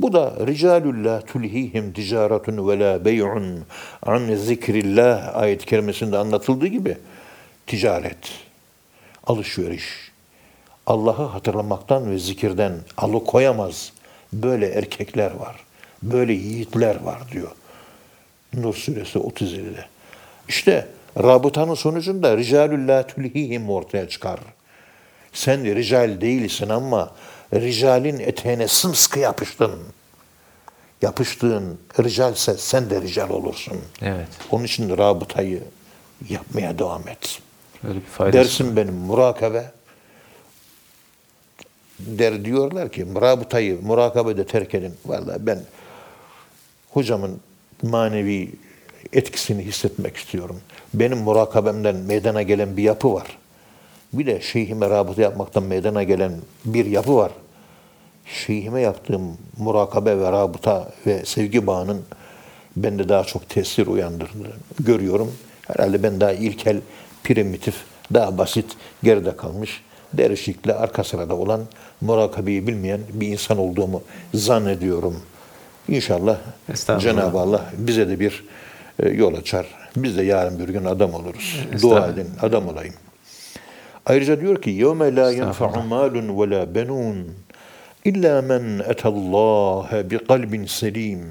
Bu 0.00 0.12
da 0.12 0.34
ricalullah 0.46 1.26
tulhihim 1.26 1.92
ticaretun 1.92 2.68
ve 2.68 2.78
la 2.78 3.04
bey'un 3.04 3.64
an 4.02 4.34
zikrillah 4.34 5.36
ayet-i 5.36 5.66
kerimesinde 5.66 6.18
anlatıldığı 6.18 6.66
gibi 6.66 6.96
ticaret, 7.66 8.32
alışveriş, 9.26 10.12
Allah'ı 10.86 11.24
hatırlamaktan 11.26 12.10
ve 12.10 12.18
zikirden 12.18 12.72
alıkoyamaz 12.96 13.92
böyle 14.32 14.66
erkekler 14.68 15.30
var. 15.34 15.56
Böyle 16.02 16.32
yiğitler 16.32 17.02
var 17.02 17.18
diyor. 17.32 17.50
Nur 18.54 18.74
suresi 18.74 19.18
37'de. 19.18 19.84
İşte 20.48 20.86
rabıtanın 21.22 21.74
sonucunda 21.74 22.36
ricalul 22.36 22.88
la 22.88 23.06
tulhihim 23.06 23.70
ortaya 23.70 24.08
çıkar. 24.08 24.40
Sen 25.32 25.64
rical 25.64 26.20
değilsin 26.20 26.68
ama 26.68 27.12
ricalin 27.54 28.18
eteğine 28.18 28.68
sımsıkı 28.68 29.18
yapıştın. 29.18 29.72
Yapıştığın 31.02 31.78
ricalse 31.98 32.54
sen 32.54 32.90
de 32.90 33.02
rical 33.02 33.30
olursun. 33.30 33.78
Evet. 34.02 34.28
Onun 34.50 34.64
için 34.64 34.98
rabıtayı 34.98 35.62
yapmaya 36.28 36.78
devam 36.78 37.08
et. 37.08 37.38
Böyle 37.84 37.98
bir 37.98 38.04
faydası. 38.04 38.38
Dersim 38.38 38.76
benim 38.76 38.94
murakabe. 38.94 39.70
Der 41.98 42.44
diyorlar 42.44 42.92
ki 42.92 43.06
rabıtayı 43.20 43.82
murakabede 43.82 44.46
terk 44.46 44.74
edin. 44.74 44.94
Vallahi 45.06 45.46
ben 45.46 45.58
hocamın 46.90 47.40
manevi 47.82 48.52
etkisini 49.12 49.64
hissetmek 49.64 50.16
istiyorum. 50.16 50.60
Benim 50.94 51.18
murakabemden 51.18 51.96
meydana 51.96 52.42
gelen 52.42 52.76
bir 52.76 52.82
yapı 52.82 53.12
var. 53.14 53.38
Bir 54.12 54.26
de 54.26 54.40
şeyhime 54.40 54.90
rabıta 54.90 55.22
yapmaktan 55.22 55.62
meydana 55.62 56.02
gelen 56.02 56.32
bir 56.64 56.86
yapı 56.86 57.16
var. 57.16 57.32
Şeyhime 58.26 58.80
yaptığım 58.80 59.38
murakabe 59.58 60.18
ve 60.18 60.32
rabıta 60.32 60.92
ve 61.06 61.24
sevgi 61.24 61.66
bağının 61.66 62.02
bende 62.76 63.08
daha 63.08 63.24
çok 63.24 63.48
tesir 63.48 63.86
uyandırdığını 63.86 64.48
görüyorum. 64.80 65.32
Herhalde 65.66 66.02
ben 66.02 66.20
daha 66.20 66.32
ilkel, 66.32 66.80
primitif, 67.24 67.74
daha 68.14 68.38
basit, 68.38 68.76
geride 69.02 69.36
kalmış, 69.36 69.82
dervişlikle 70.12 70.74
arka 70.74 71.04
sırada 71.04 71.34
olan, 71.36 71.60
murakabeyi 72.00 72.66
bilmeyen 72.66 73.00
bir 73.12 73.28
insan 73.28 73.58
olduğumu 73.58 74.02
zannediyorum. 74.34 75.16
İnşallah. 75.88 76.38
Cenab-ı 77.00 77.38
Allah 77.38 77.64
bize 77.76 78.08
de 78.08 78.20
bir 78.20 78.44
e, 79.02 79.08
yol 79.08 79.34
açar. 79.34 79.66
Biz 79.95 80.17
de 80.17 80.23
yarın 80.23 80.59
bir 80.59 80.69
gün 80.69 80.85
adam 80.85 81.13
oluruz. 81.13 81.59
Dua 81.65 81.75
Estağfurullah. 81.75 82.09
edin, 82.09 82.27
adam 82.41 82.67
olayım. 82.67 82.93
Ayrıca 84.05 84.41
diyor 84.41 84.61
ki 84.61 84.69
يَوْمَ 84.71 84.97
لَا 85.19 85.33
يَنْفَعُ 85.33 85.51
Estağfurullah. 85.51 85.85
مَالٌ 85.85 86.29
وَلَا 86.29 86.73
بَنُونَ 86.75 87.25
إِلَّا 88.05 88.41
مَنْ 88.51 88.83
اَتَى 88.83 89.07
اللّٰهَ 89.07 90.09
بِقَلْبٍ 90.09 90.67
سَلِيمٍ 90.67 91.21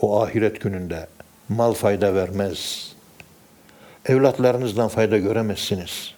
O 0.00 0.22
ahiret 0.22 0.60
gününde 0.60 1.06
mal 1.48 1.72
fayda 1.72 2.14
vermez. 2.14 2.92
Evlatlarınızdan 4.06 4.88
fayda 4.88 5.18
göremezsiniz. 5.18 6.14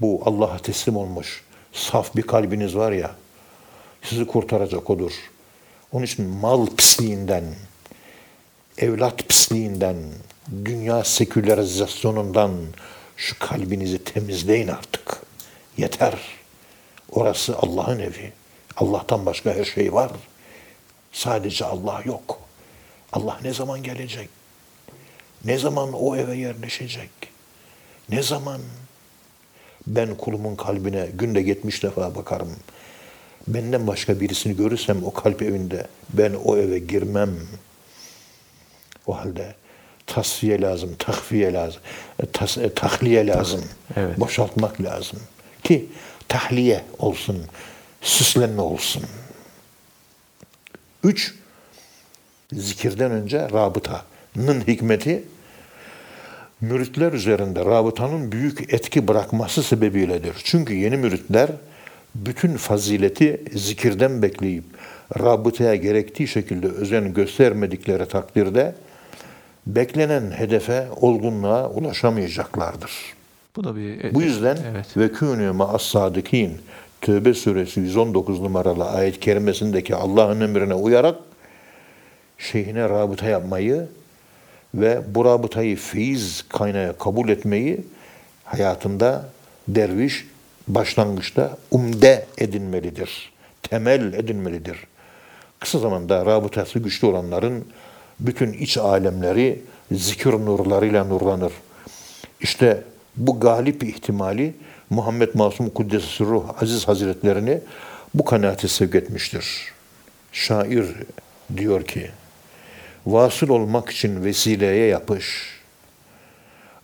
Bu 0.00 0.22
Allah'a 0.24 0.58
teslim 0.58 0.96
olmuş 0.96 1.42
saf 1.72 2.16
bir 2.16 2.22
kalbiniz 2.22 2.76
var 2.76 2.92
ya, 2.92 3.10
sizi 4.02 4.26
kurtaracak 4.26 4.90
odur. 4.90 5.12
Onun 5.92 6.04
için 6.04 6.26
mal 6.28 6.66
pisliğinden, 6.66 7.44
evlat 8.78 9.28
pisliğinden, 9.28 9.96
dünya 10.65 11.03
sekülerizasyonundan 11.03 12.51
şu 13.17 13.39
kalbinizi 13.39 14.03
temizleyin 14.03 14.67
artık. 14.67 15.21
Yeter. 15.77 16.19
Orası 17.11 17.57
Allah'ın 17.57 17.99
evi. 17.99 18.33
Allah'tan 18.77 19.25
başka 19.25 19.53
her 19.53 19.65
şey 19.65 19.93
var. 19.93 20.11
Sadece 21.11 21.65
Allah 21.65 22.01
yok. 22.05 22.39
Allah 23.13 23.39
ne 23.43 23.53
zaman 23.53 23.83
gelecek? 23.83 24.29
Ne 25.45 25.57
zaman 25.57 25.93
o 25.93 26.15
eve 26.15 26.37
yerleşecek? 26.37 27.09
Ne 28.09 28.23
zaman? 28.23 28.61
Ben 29.87 30.15
kulumun 30.15 30.55
kalbine 30.55 31.07
günde 31.13 31.39
70 31.39 31.83
defa 31.83 32.15
bakarım. 32.15 32.55
Benden 33.47 33.87
başka 33.87 34.19
birisini 34.19 34.55
görürsem 34.55 35.03
o 35.05 35.13
kalp 35.13 35.41
evinde 35.41 35.87
ben 36.09 36.33
o 36.33 36.57
eve 36.57 36.79
girmem. 36.79 37.35
O 39.07 39.17
halde 39.17 39.55
tasfiye 40.07 40.61
lazım, 40.61 40.95
takviye 40.99 41.53
lazım, 41.53 41.81
e, 42.23 42.25
tas, 42.25 42.57
e, 42.57 42.73
tahliye 42.73 43.27
lazım. 43.27 43.63
Evet. 43.95 44.19
Boşaltmak 44.19 44.81
lazım. 44.81 45.19
Ki 45.63 45.85
tahliye 46.27 46.83
olsun, 46.99 47.43
süslenme 48.01 48.61
olsun. 48.61 49.03
Üç, 51.03 51.35
zikirden 52.53 53.11
önce 53.11 53.49
rabıtanın 53.49 54.61
hikmeti 54.67 55.23
müritler 56.61 57.13
üzerinde 57.13 57.65
rabıtanın 57.65 58.31
büyük 58.31 58.73
etki 58.73 59.07
bırakması 59.07 59.63
sebebiyledir. 59.63 60.35
Çünkü 60.43 60.73
yeni 60.73 60.97
müritler 60.97 61.49
bütün 62.15 62.57
fazileti 62.57 63.41
zikirden 63.53 64.21
bekleyip 64.21 64.63
rabıtaya 65.19 65.75
gerektiği 65.75 66.27
şekilde 66.27 66.67
özen 66.67 67.13
göstermedikleri 67.13 68.07
takdirde 68.07 68.75
beklenen 69.75 70.31
hedefe, 70.31 70.87
olgunluğa 71.01 71.69
ulaşamayacaklardır. 71.69 72.91
Bu 73.55 73.63
da 73.63 73.75
bir 73.75 74.13
Bu 74.13 74.21
yüzden 74.21 74.57
evet. 74.71 74.97
ve 74.97 75.05
kûnû 75.05 75.51
ma'as 75.51 75.81
sadikin 75.81 76.57
Tövbe 77.01 77.33
suresi 77.33 77.79
119 77.79 78.39
numaralı 78.39 78.89
ayet 78.89 79.19
kerimesindeki 79.19 79.95
Allah'ın 79.95 80.41
emrine 80.41 80.73
uyarak 80.73 81.15
şeyhine 82.37 82.89
rabıta 82.89 83.25
yapmayı 83.25 83.87
ve 84.75 85.01
bu 85.15 85.25
rabıtayı 85.25 85.77
feyiz 85.77 86.45
kaynağı 86.49 86.97
kabul 86.97 87.29
etmeyi 87.29 87.81
hayatında 88.43 89.29
derviş 89.67 90.27
başlangıçta 90.67 91.57
umde 91.71 92.25
edinmelidir. 92.37 93.31
Temel 93.63 94.13
edinmelidir. 94.13 94.77
Kısa 95.59 95.79
zamanda 95.79 96.25
rabıtası 96.25 96.79
güçlü 96.79 97.07
olanların 97.07 97.65
bütün 98.19 98.53
iç 98.53 98.77
alemleri 98.77 99.61
zikir 99.91 100.31
nurlarıyla 100.31 101.03
nurlanır. 101.03 101.53
İşte 102.41 102.83
bu 103.15 103.39
galip 103.39 103.83
ihtimali 103.83 104.55
Muhammed 104.89 105.29
Masum 105.33 105.69
Kuddesi 105.69 106.07
Sırruh 106.07 106.61
Aziz 106.61 106.87
Hazretlerini 106.87 107.61
bu 108.13 108.25
kanaate 108.25 108.67
sevk 108.67 108.95
etmiştir. 108.95 109.73
Şair 110.31 110.85
diyor 111.57 111.83
ki, 111.83 112.09
vasıl 113.05 113.49
olmak 113.49 113.89
için 113.89 114.23
vesileye 114.23 114.87
yapış. 114.87 115.57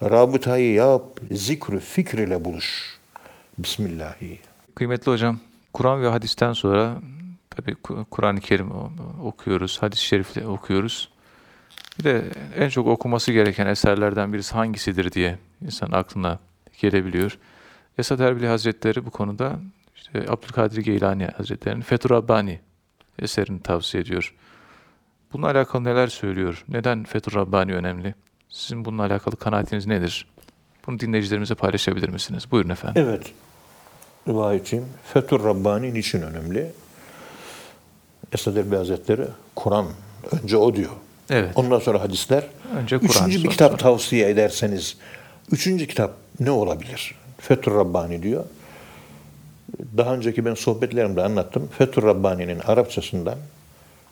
Rabıtayı 0.04 0.74
yap, 0.74 1.04
zikrü 1.32 1.80
fikr 1.80 2.18
ile 2.18 2.46
buluş. 2.46 3.00
Bismillahi. 3.58 4.40
Kıymetli 4.76 5.12
hocam, 5.12 5.40
Kur'an 5.74 6.02
ve 6.04 6.08
hadisten 6.08 6.54
sonra 6.54 6.96
tabii 7.50 7.72
Ku- 7.72 8.06
Kur'an-ı 8.12 8.40
Kerim 8.40 8.72
okuyoruz, 9.24 9.82
hadis-i 9.82 10.04
şerifle 10.04 10.48
okuyoruz. 10.48 11.10
Bir 12.00 12.04
de 12.04 12.24
en 12.58 12.70
çok 12.70 12.88
okuması 12.88 13.32
gereken 13.32 13.68
eserlerden 13.68 14.34
birisi 14.34 14.54
hangisidir 14.54 15.12
diye 15.12 15.38
insan 15.66 15.92
aklına 15.92 16.40
gelebiliyor. 16.82 17.38
Esad 17.98 18.20
Erbili 18.20 18.48
Hazretleri 18.48 19.06
bu 19.06 19.12
konuda 19.12 19.60
işte 19.96 20.26
Abdülkadir 20.30 20.78
Geylani 20.78 21.26
Hazretleri'nin 21.26 21.82
Fethur 21.82 22.10
Rabbani 22.10 22.60
eserini 23.20 23.62
tavsiye 23.62 24.04
ediyor. 24.04 24.34
Bununla 25.34 25.48
alakalı 25.48 25.84
neler 25.84 26.08
söylüyor? 26.08 26.66
Neden 26.68 27.04
Fethur 27.04 27.34
Rabbani 27.34 27.74
önemli? 27.74 28.16
Sizin 28.50 28.86
bununla 28.86 29.04
alakalı 29.04 29.36
kanaatiniz 29.36 29.88
nedir? 29.88 30.28
Bunu 30.88 31.00
dinleyicilerimize 31.00 31.56
paylaşabilir 31.56 32.10
misiniz? 32.10 32.52
Buyurun 32.52 32.70
efendim. 32.70 33.04
Evet. 33.08 33.32
Rivayetçiyim. 34.28 34.86
Fethur 35.14 35.44
Rabbani 35.44 35.94
niçin 35.94 36.22
önemli? 36.22 36.72
Esad 38.32 38.56
Erbil 38.56 38.78
Hazretleri 38.78 39.28
Kur'an. 39.56 39.86
Önce 40.32 40.58
o 40.58 40.76
diyor. 40.76 40.92
Evet. 41.30 41.52
Ondan 41.56 41.80
sonra 41.80 42.02
hadisler. 42.02 42.44
Önce 42.76 42.98
Kur'an, 42.98 43.10
Üçüncü 43.10 43.32
bir 43.38 43.40
sonra- 43.40 43.52
kitap 43.52 43.80
tavsiye 43.80 44.30
ederseniz, 44.30 44.98
üçüncü 45.52 45.88
kitap 45.88 46.14
ne 46.40 46.52
olabilir? 46.52 47.16
Fethur 47.40 47.76
Rabbani 47.76 48.24
diyor. 48.24 48.44
Daha 49.98 50.14
önceki 50.16 50.46
ben 50.46 50.54
sohbetlerimde 50.54 51.24
anlattım. 51.24 51.70
Fethur 51.78 52.04
Rabbani'nin 52.04 52.60
Arapçasından 52.60 53.38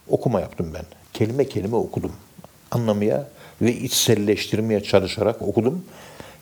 okuma 0.10 0.39
yaptım 0.41 0.71
ben. 0.74 0.86
Kelime 1.13 1.45
kelime 1.50 1.76
okudum. 1.76 2.12
Anlamaya 2.71 3.28
ve 3.62 3.74
içselleştirmeye 3.74 4.84
çalışarak 4.84 5.42
okudum. 5.42 5.85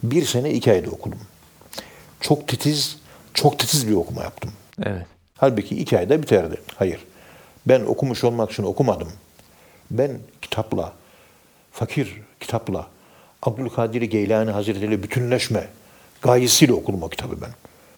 Bir 0.03 0.25
sene 0.25 0.51
iki 0.53 0.71
ayda 0.71 0.89
okudum. 0.89 1.19
Çok 2.21 2.47
titiz, 2.47 2.97
çok 3.33 3.59
titiz 3.59 3.87
bir 3.87 3.93
okuma 3.95 4.23
yaptım. 4.23 4.51
Evet. 4.83 5.05
Halbuki 5.37 5.75
iki 5.79 5.97
ayda 5.99 6.21
biterdi. 6.21 6.55
Hayır. 6.75 6.99
Ben 7.67 7.81
okumuş 7.81 8.23
olmak 8.23 8.51
için 8.51 8.63
okumadım. 8.63 9.07
Ben 9.91 10.11
kitapla, 10.41 10.93
fakir 11.71 12.21
kitapla, 12.39 12.87
Abdülkadir 13.41 14.01
Geylani 14.01 14.51
Hazretleri 14.51 15.03
bütünleşme 15.03 15.67
gayesiyle 16.21 16.73
okudum 16.73 17.03
o 17.03 17.09
kitabı 17.09 17.35
ben. 17.41 17.51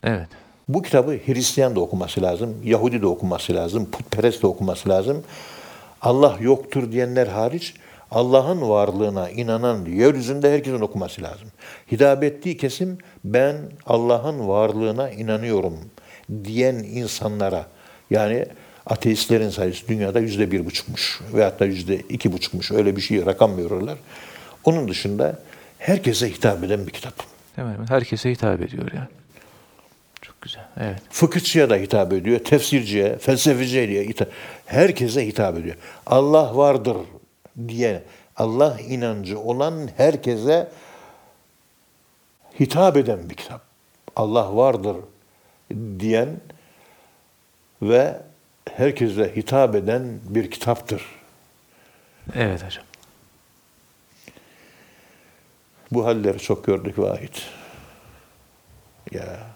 Evet. 0.04 0.28
Bu 0.68 0.82
kitabı 0.82 1.12
Hristiyan 1.26 1.76
da 1.76 1.80
okuması 1.80 2.22
lazım, 2.22 2.56
Yahudi 2.64 3.02
de 3.02 3.08
okuması 3.08 3.56
lazım, 3.56 3.92
putperest 3.92 4.44
de 4.44 4.48
okuması 4.48 4.90
lazım. 4.90 5.24
Allah 6.02 6.38
yoktur 6.40 6.92
diyenler 6.92 7.28
hariç 7.28 7.74
Allah'ın 8.12 8.70
varlığına 8.70 9.30
inanan 9.30 9.86
yeryüzünde 9.86 10.54
herkesin 10.54 10.82
okuması 10.82 11.22
lazım. 11.22 11.48
Hitap 11.92 12.24
ettiği 12.24 12.58
kesim 12.58 12.98
ben 13.24 13.56
Allah'ın 13.86 14.48
varlığına 14.48 15.10
inanıyorum 15.10 15.78
diyen 16.44 16.76
insanlara 16.76 17.66
yani 18.10 18.46
Ateistlerin 18.86 19.50
sayısı 19.50 19.88
dünyada 19.88 20.20
yüzde 20.20 20.52
bir 20.52 20.66
buçukmuş. 20.66 21.20
Veyahut 21.34 21.60
da 21.60 21.66
yüzde 21.66 21.96
iki 21.96 22.34
buçukmuş. 22.34 22.72
Öyle 22.72 22.96
bir 22.96 23.02
şey 23.02 23.26
rakam 23.26 23.58
veriyorlar. 23.58 23.98
Onun 24.64 24.88
dışında 24.88 25.40
herkese 25.80 26.30
hitap 26.30 26.64
eden 26.64 26.88
bir 26.88 26.92
kitap. 26.92 27.14
Hemen 27.56 27.74
hemen 27.74 27.88
herkese 27.88 28.32
hitap 28.32 28.62
ediyor 28.62 28.92
yani. 28.94 29.08
Çok 30.22 30.42
güzel. 30.42 30.66
Evet. 30.78 31.02
Fıkıhçıya 31.10 31.70
da 31.70 31.76
hitap 31.76 32.14
ediyor, 32.14 32.40
tefsirciye, 32.40 33.18
felsefeciye 33.18 33.88
diye 33.88 34.04
hitap, 34.04 34.30
herkese 34.66 35.28
hitap 35.28 35.58
ediyor. 35.58 35.76
Allah 36.06 36.58
vardır 36.58 36.98
diye 37.68 38.04
Allah 38.38 38.78
inancı 38.80 39.40
olan 39.40 39.90
herkese 39.98 40.70
hitap 42.60 42.98
eden 42.98 43.30
bir 43.30 43.36
kitap. 43.36 43.62
Allah 44.16 44.56
vardır 44.56 44.98
diyen 46.00 46.30
ve 47.82 48.22
herkese 48.78 49.36
hitap 49.36 49.76
eden 49.76 50.20
bir 50.24 50.52
kitaptır. 50.52 51.06
Evet 52.36 52.66
hocam. 52.66 52.84
Bu 55.92 56.06
halleri 56.06 56.40
çok 56.40 56.66
gördük 56.66 57.00
vahit. 57.00 57.50
Ya. 59.12 59.48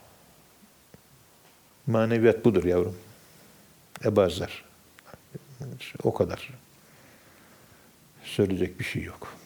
Maneviyat 1.87 2.45
budur 2.45 2.63
yavrum. 2.63 2.97
Ebazlar. 4.05 4.65
O 6.03 6.13
kadar. 6.13 6.49
Söyleyecek 8.23 8.79
bir 8.79 8.85
şey 8.85 9.03
yok. 9.03 9.37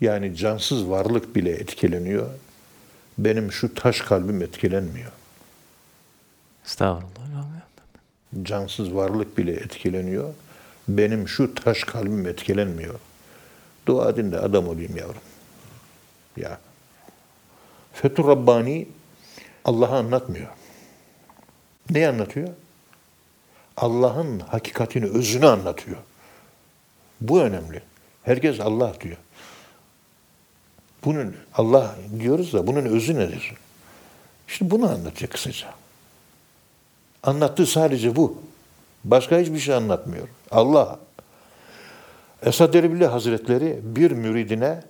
Yani 0.00 0.36
cansız 0.36 0.88
varlık 0.88 1.36
bile 1.36 1.50
etkileniyor. 1.50 2.30
Benim 3.18 3.52
şu 3.52 3.74
taş 3.74 4.00
kalbim 4.00 4.42
etkilenmiyor. 4.42 5.12
Estağfurullah. 6.70 7.44
Cansız 8.42 8.94
varlık 8.94 9.38
bile 9.38 9.52
etkileniyor. 9.52 10.34
Benim 10.88 11.28
şu 11.28 11.54
taş 11.54 11.84
kalbim 11.84 12.26
etkilenmiyor. 12.26 12.94
Dua 13.86 14.10
edin 14.10 14.32
de 14.32 14.38
adam 14.38 14.68
olayım 14.68 14.96
yavrum. 14.96 15.22
Ya. 16.36 16.60
Fethur 17.92 18.28
Rabbani 18.28 18.88
Allah'ı 19.64 19.96
anlatmıyor. 19.96 20.48
Neyi 21.90 22.08
anlatıyor? 22.08 22.48
Allah'ın 23.76 24.40
hakikatini, 24.40 25.06
özünü 25.06 25.46
anlatıyor. 25.46 25.98
Bu 27.20 27.40
önemli. 27.40 27.82
Herkes 28.22 28.60
Allah 28.60 29.00
diyor. 29.00 29.16
Bunun 31.04 31.36
Allah 31.54 31.96
diyoruz 32.18 32.52
da 32.52 32.66
bunun 32.66 32.84
özü 32.84 33.14
nedir? 33.14 33.54
İşte 34.48 34.70
bunu 34.70 34.90
anlatacak 34.90 35.30
kısaca. 35.30 35.79
Anlattığı 37.22 37.66
sadece 37.66 38.16
bu. 38.16 38.38
Başka 39.04 39.38
hiçbir 39.38 39.58
şey 39.58 39.74
anlatmıyor. 39.74 40.28
Allah. 40.50 40.98
Esad 42.42 42.74
Erbil 42.74 43.02
Hazretleri 43.02 43.78
bir 43.82 44.10
müridine 44.10 44.82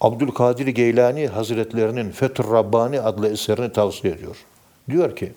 Abdülkadir 0.00 0.66
Geylani 0.66 1.26
Hazretlerinin 1.28 2.10
Fethur 2.10 2.52
Rabbani 2.52 3.00
adlı 3.00 3.28
eserini 3.28 3.72
tavsiye 3.72 4.14
ediyor. 4.14 4.36
Diyor 4.90 5.16
ki, 5.16 5.32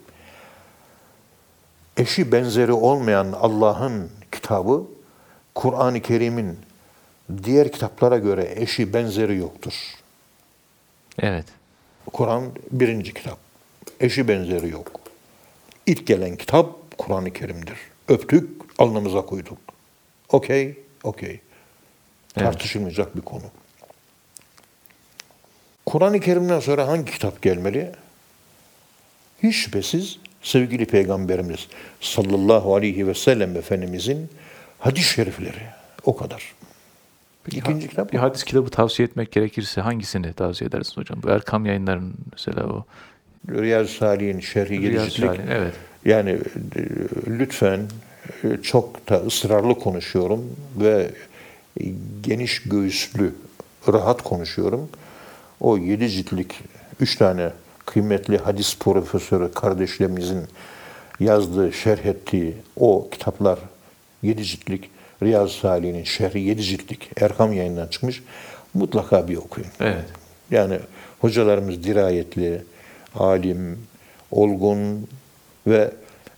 eşi 1.98 2.32
benzeri 2.32 2.72
olmayan 2.72 3.32
Allah'ın 3.32 4.10
kitabı, 4.32 4.84
Kur'an-ı 5.56 6.02
Kerim'in 6.02 6.60
diğer 7.44 7.72
kitaplara 7.72 8.18
göre 8.18 8.54
eşi 8.56 8.94
benzeri 8.94 9.38
yoktur. 9.38 9.74
Evet. 11.20 11.46
Kur'an 12.14 12.44
birinci 12.72 13.14
kitap. 13.14 13.38
Eşi 14.00 14.28
benzeri 14.28 14.70
yok. 14.70 14.92
İlk 15.88 16.08
gelen 16.08 16.36
kitap 16.36 16.98
Kur'an-ı 16.98 17.34
Kerim'dir. 17.34 17.78
Öptük, 18.08 18.50
alnımıza 18.78 19.22
koyduk. 19.22 19.58
Okey, 20.30 20.80
okey. 21.04 21.40
Tartışılmayacak 22.34 23.16
bir 23.16 23.22
konu. 23.22 23.44
Kur'an-ı 25.86 26.20
Kerim'den 26.20 26.60
sonra 26.60 26.88
hangi 26.88 27.12
kitap 27.12 27.42
gelmeli? 27.42 27.92
Hiç 29.44 29.56
şüphesiz 29.56 30.20
sevgili 30.42 30.86
Peygamberimiz 30.86 31.68
sallallahu 32.02 32.76
aleyhi 32.76 33.08
ve 33.08 33.14
sellem 33.14 33.58
Efendimizin 33.58 34.30
hadis-i 34.80 35.14
şerifleri. 35.14 35.62
O 36.04 36.18
kadar. 36.18 36.56
İkinci 37.52 37.90
kitap 37.90 38.14
Bir 38.14 38.18
hadis 38.18 38.44
kitabı 38.44 38.70
tavsiye 38.70 39.08
etmek 39.08 39.32
gerekirse 39.32 39.82
hangisini 39.82 40.34
tavsiye 40.34 40.68
edersiniz 40.68 40.98
hocam? 40.98 41.24
Bu 41.24 41.30
Erkam 41.30 41.66
yayınlarının 41.66 42.16
mesela 42.32 42.64
o. 42.64 42.86
Riyaz-ı 43.50 43.94
Salih'in 43.94 44.40
şerhi. 44.40 45.00
Salih, 45.10 45.40
Evet. 45.50 45.74
Yani 46.06 46.30
e, 46.30 46.40
lütfen 47.28 47.80
e, 48.44 48.62
çok 48.64 49.10
da 49.10 49.16
ısrarlı 49.16 49.80
konuşuyorum 49.80 50.56
ve 50.78 51.12
geniş 52.22 52.64
göğüslü, 52.64 53.34
rahat 53.88 54.24
konuşuyorum. 54.24 54.90
O 55.60 55.78
yedi 55.78 56.10
ciltlik, 56.10 56.64
üç 57.00 57.16
tane 57.16 57.50
kıymetli 57.86 58.38
hadis 58.38 58.78
profesörü 58.80 59.52
kardeşlerimizin 59.52 60.44
yazdığı, 61.20 61.74
şerh 61.74 62.06
ettiği 62.06 62.54
o 62.76 63.10
kitaplar 63.10 63.60
yedi 64.24 64.44
ciltlik, 64.44 64.90
Riyaz-ı 65.24 65.54
Salih'in 65.54 66.04
şerhi 66.04 66.40
yedi 66.40 66.64
ciltlik 66.64 67.10
Erkam 67.22 67.54
yayından 67.54 67.88
çıkmış. 67.88 68.24
Mutlaka 68.74 69.28
bir 69.28 69.38
okuyun. 69.38 69.70
Evet. 69.80 70.06
Yani 70.52 70.80
hocalarımız 71.20 71.84
dirayetli, 71.84 72.62
alim, 73.16 73.78
olgun 74.32 75.08
ve 75.68 75.92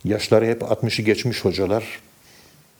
yaşları 0.05 0.45
hep 0.45 0.61
60'ı 0.61 1.05
geçmiş 1.05 1.45
hocalar. 1.45 1.83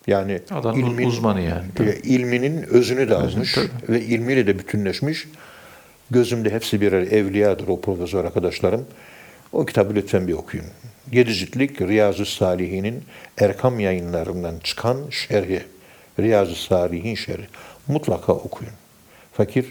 Yani 0.08 0.42
Alanın 0.52 0.98
uzmanı 0.98 1.42
yani. 1.42 1.66
e, 1.80 1.96
ilminin 2.04 2.64
özünü 2.64 3.10
de 3.10 3.16
almış 3.16 3.54
tabii. 3.54 3.68
ve 3.90 4.02
ilmiyle 4.02 4.48
de 4.48 4.60
bütünleşmiş. 4.60 5.28
Gözümde 6.12 6.50
hepsi 6.50 6.82
birer 6.82 7.02
evliyadır 7.02 7.68
o 7.68 7.82
profesör 7.82 8.26
arkadaşlarım. 8.26 8.86
O 9.52 9.66
kitabı 9.66 9.96
lütfen 9.96 10.28
bir 10.28 10.34
okuyun. 10.34 10.66
Yedi 11.12 11.34
ciltlik 11.34 11.82
Riyazu 11.82 12.26
Salihin'in 12.26 13.04
Erkam 13.38 13.80
yayınlarından 13.80 14.56
çıkan 14.64 14.98
şerhi. 15.10 15.64
Riyazu 16.20 16.56
Salihin 16.56 17.16
şerhi. 17.16 17.48
Mutlaka 17.88 18.34
okuyun. 18.34 18.74
Fakir 19.34 19.66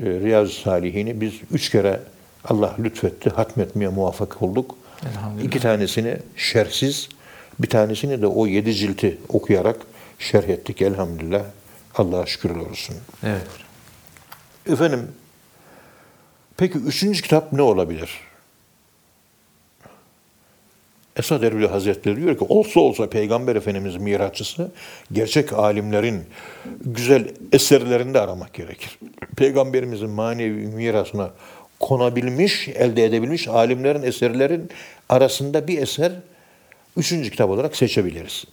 e, 0.00 0.04
Riyazu 0.04 0.52
Salihin'i 0.52 1.20
biz 1.20 1.32
üç 1.52 1.70
kere 1.70 2.00
Allah 2.44 2.76
lütfetti, 2.78 3.30
hatmetmeye 3.30 3.88
muvaffak 3.88 4.42
olduk. 4.42 4.76
İki 5.42 5.60
tanesini 5.60 6.16
şerhsiz, 6.36 7.08
bir 7.58 7.68
tanesini 7.68 8.22
de 8.22 8.26
o 8.26 8.46
yedi 8.46 8.74
cilti 8.74 9.18
okuyarak 9.28 9.76
şerh 10.18 10.48
ettik 10.48 10.82
elhamdülillah. 10.82 11.42
Allah'a 11.94 12.26
şükürler 12.26 12.70
olsun. 12.70 12.96
Evet. 13.22 13.46
Efendim, 14.70 15.08
peki 16.56 16.78
üçüncü 16.78 17.22
kitap 17.22 17.52
ne 17.52 17.62
olabilir? 17.62 18.20
Esad 21.16 21.42
Erbil 21.42 21.66
Hazretleri 21.66 22.16
diyor 22.16 22.38
ki 22.38 22.44
olsa 22.48 22.80
olsa 22.80 23.10
Peygamber 23.10 23.56
Efendimiz 23.56 23.96
miracısı 23.96 24.70
gerçek 25.12 25.52
alimlerin 25.52 26.24
güzel 26.84 27.28
eserlerinde 27.52 28.20
aramak 28.20 28.54
gerekir. 28.54 28.98
Peygamberimizin 29.36 30.10
manevi 30.10 30.66
mirasına 30.66 31.30
konabilmiş, 31.84 32.68
elde 32.68 33.04
edebilmiş 33.04 33.48
alimlerin 33.48 34.02
eserlerin 34.02 34.70
arasında 35.08 35.68
bir 35.68 35.82
eser 35.82 36.12
üçüncü 36.96 37.30
kitap 37.30 37.50
olarak 37.50 37.76
seçebiliriz. 37.76 38.44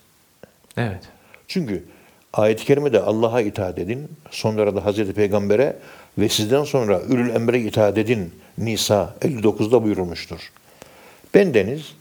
Evet. 0.77 1.03
Çünkü 1.47 1.83
ayet-i 2.33 2.65
kerimede 2.65 3.01
Allah'a 3.01 3.41
itaat 3.41 3.79
edin, 3.79 4.07
sonra 4.31 4.75
da 4.75 4.85
Hazreti 4.85 5.13
Peygamber'e 5.13 5.75
ve 6.17 6.29
sizden 6.29 6.63
sonra 6.63 7.01
ülül 7.01 7.35
emre 7.35 7.59
itaat 7.59 7.97
edin 7.97 8.33
Nisa 8.57 9.15
59'da 9.21 9.83
buyurulmuştur. 9.83 10.51
Ben 11.33 11.53
deniz 11.53 11.93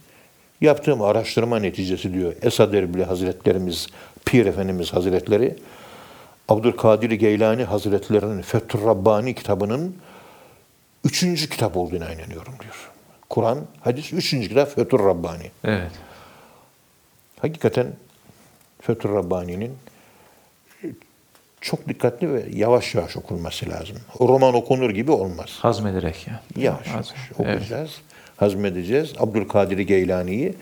yaptığım 0.61 1.03
araştırma 1.03 1.59
neticesi 1.59 2.15
diyor 2.15 2.33
Esad 2.43 2.73
Erbil 2.73 3.03
Hazretlerimiz, 3.03 3.87
Pir 4.25 4.47
Efendimiz 4.47 4.93
Hazretleri, 4.93 5.57
Abdülkadir 6.49 7.11
Geylani 7.11 7.65
Hazretlerinin 7.65 8.43
Fethur 8.43 8.87
Rabbani 8.87 9.35
kitabının 9.35 9.95
üçüncü 11.05 11.49
kitap 11.49 11.77
olduğuna 11.77 12.13
inanıyorum 12.13 12.55
diyor. 12.63 12.91
Kur'an, 13.31 13.67
hadis 13.81 14.13
üçüncü 14.13 14.49
kitap 14.49 14.75
Fethur 14.75 15.05
Rabbani. 15.07 15.51
Evet. 15.65 15.91
Hakikaten 17.41 17.87
Fethur 18.81 19.15
Rabbani'nin 19.15 19.77
çok 21.61 21.89
dikkatli 21.89 22.35
ve 22.35 22.45
yavaş 22.53 22.95
yavaş 22.95 23.17
okunması 23.17 23.69
lazım. 23.71 23.97
Roman 24.21 24.55
okunur 24.55 24.91
gibi 24.91 25.11
olmaz. 25.11 25.59
Hazmederek 25.61 26.27
yani. 26.29 26.65
Yavaş 26.65 26.87
yavaş 26.87 27.07
Hazm- 27.07 27.13
Evet. 27.29 27.41
okuyacağız, 27.41 27.91
hazmedeceğiz. 28.37 29.13
Abdülkadir 29.19 29.79
Geylani'yi 29.79 30.55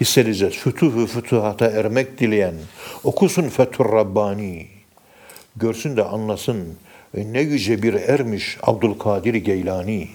hissedeceğiz. 0.00 0.54
Fütuhu 0.54 1.06
fütuhata 1.06 1.66
ermek 1.66 2.18
dileyen, 2.18 2.54
okusun 3.04 3.48
Fethur 3.48 3.92
Rabbani, 3.92 4.66
görsün 5.56 5.96
de 5.96 6.04
anlasın 6.04 6.78
e, 7.14 7.32
ne 7.32 7.40
yüce 7.40 7.82
bir 7.82 7.94
ermiş 7.94 8.58
Abdülkadir 8.62 9.34
Geylani. 9.34 10.08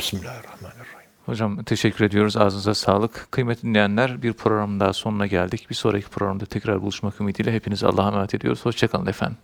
Bismillahirrahmanirrahim. 0.00 1.08
Hocam 1.26 1.62
teşekkür 1.62 2.04
ediyoruz. 2.04 2.36
Ağzınıza 2.36 2.74
sağlık. 2.74 3.28
Kıymetli 3.30 3.68
dinleyenler 3.68 4.22
bir 4.22 4.32
programın 4.32 4.80
daha 4.80 4.92
sonuna 4.92 5.26
geldik. 5.26 5.66
Bir 5.70 5.74
sonraki 5.74 6.08
programda 6.08 6.46
tekrar 6.46 6.82
buluşmak 6.82 7.20
ümidiyle 7.20 7.52
hepinizi 7.52 7.86
Allah'a 7.86 8.08
emanet 8.08 8.34
ediyoruz. 8.34 8.64
Hoşçakalın 8.64 9.06
efendim. 9.06 9.36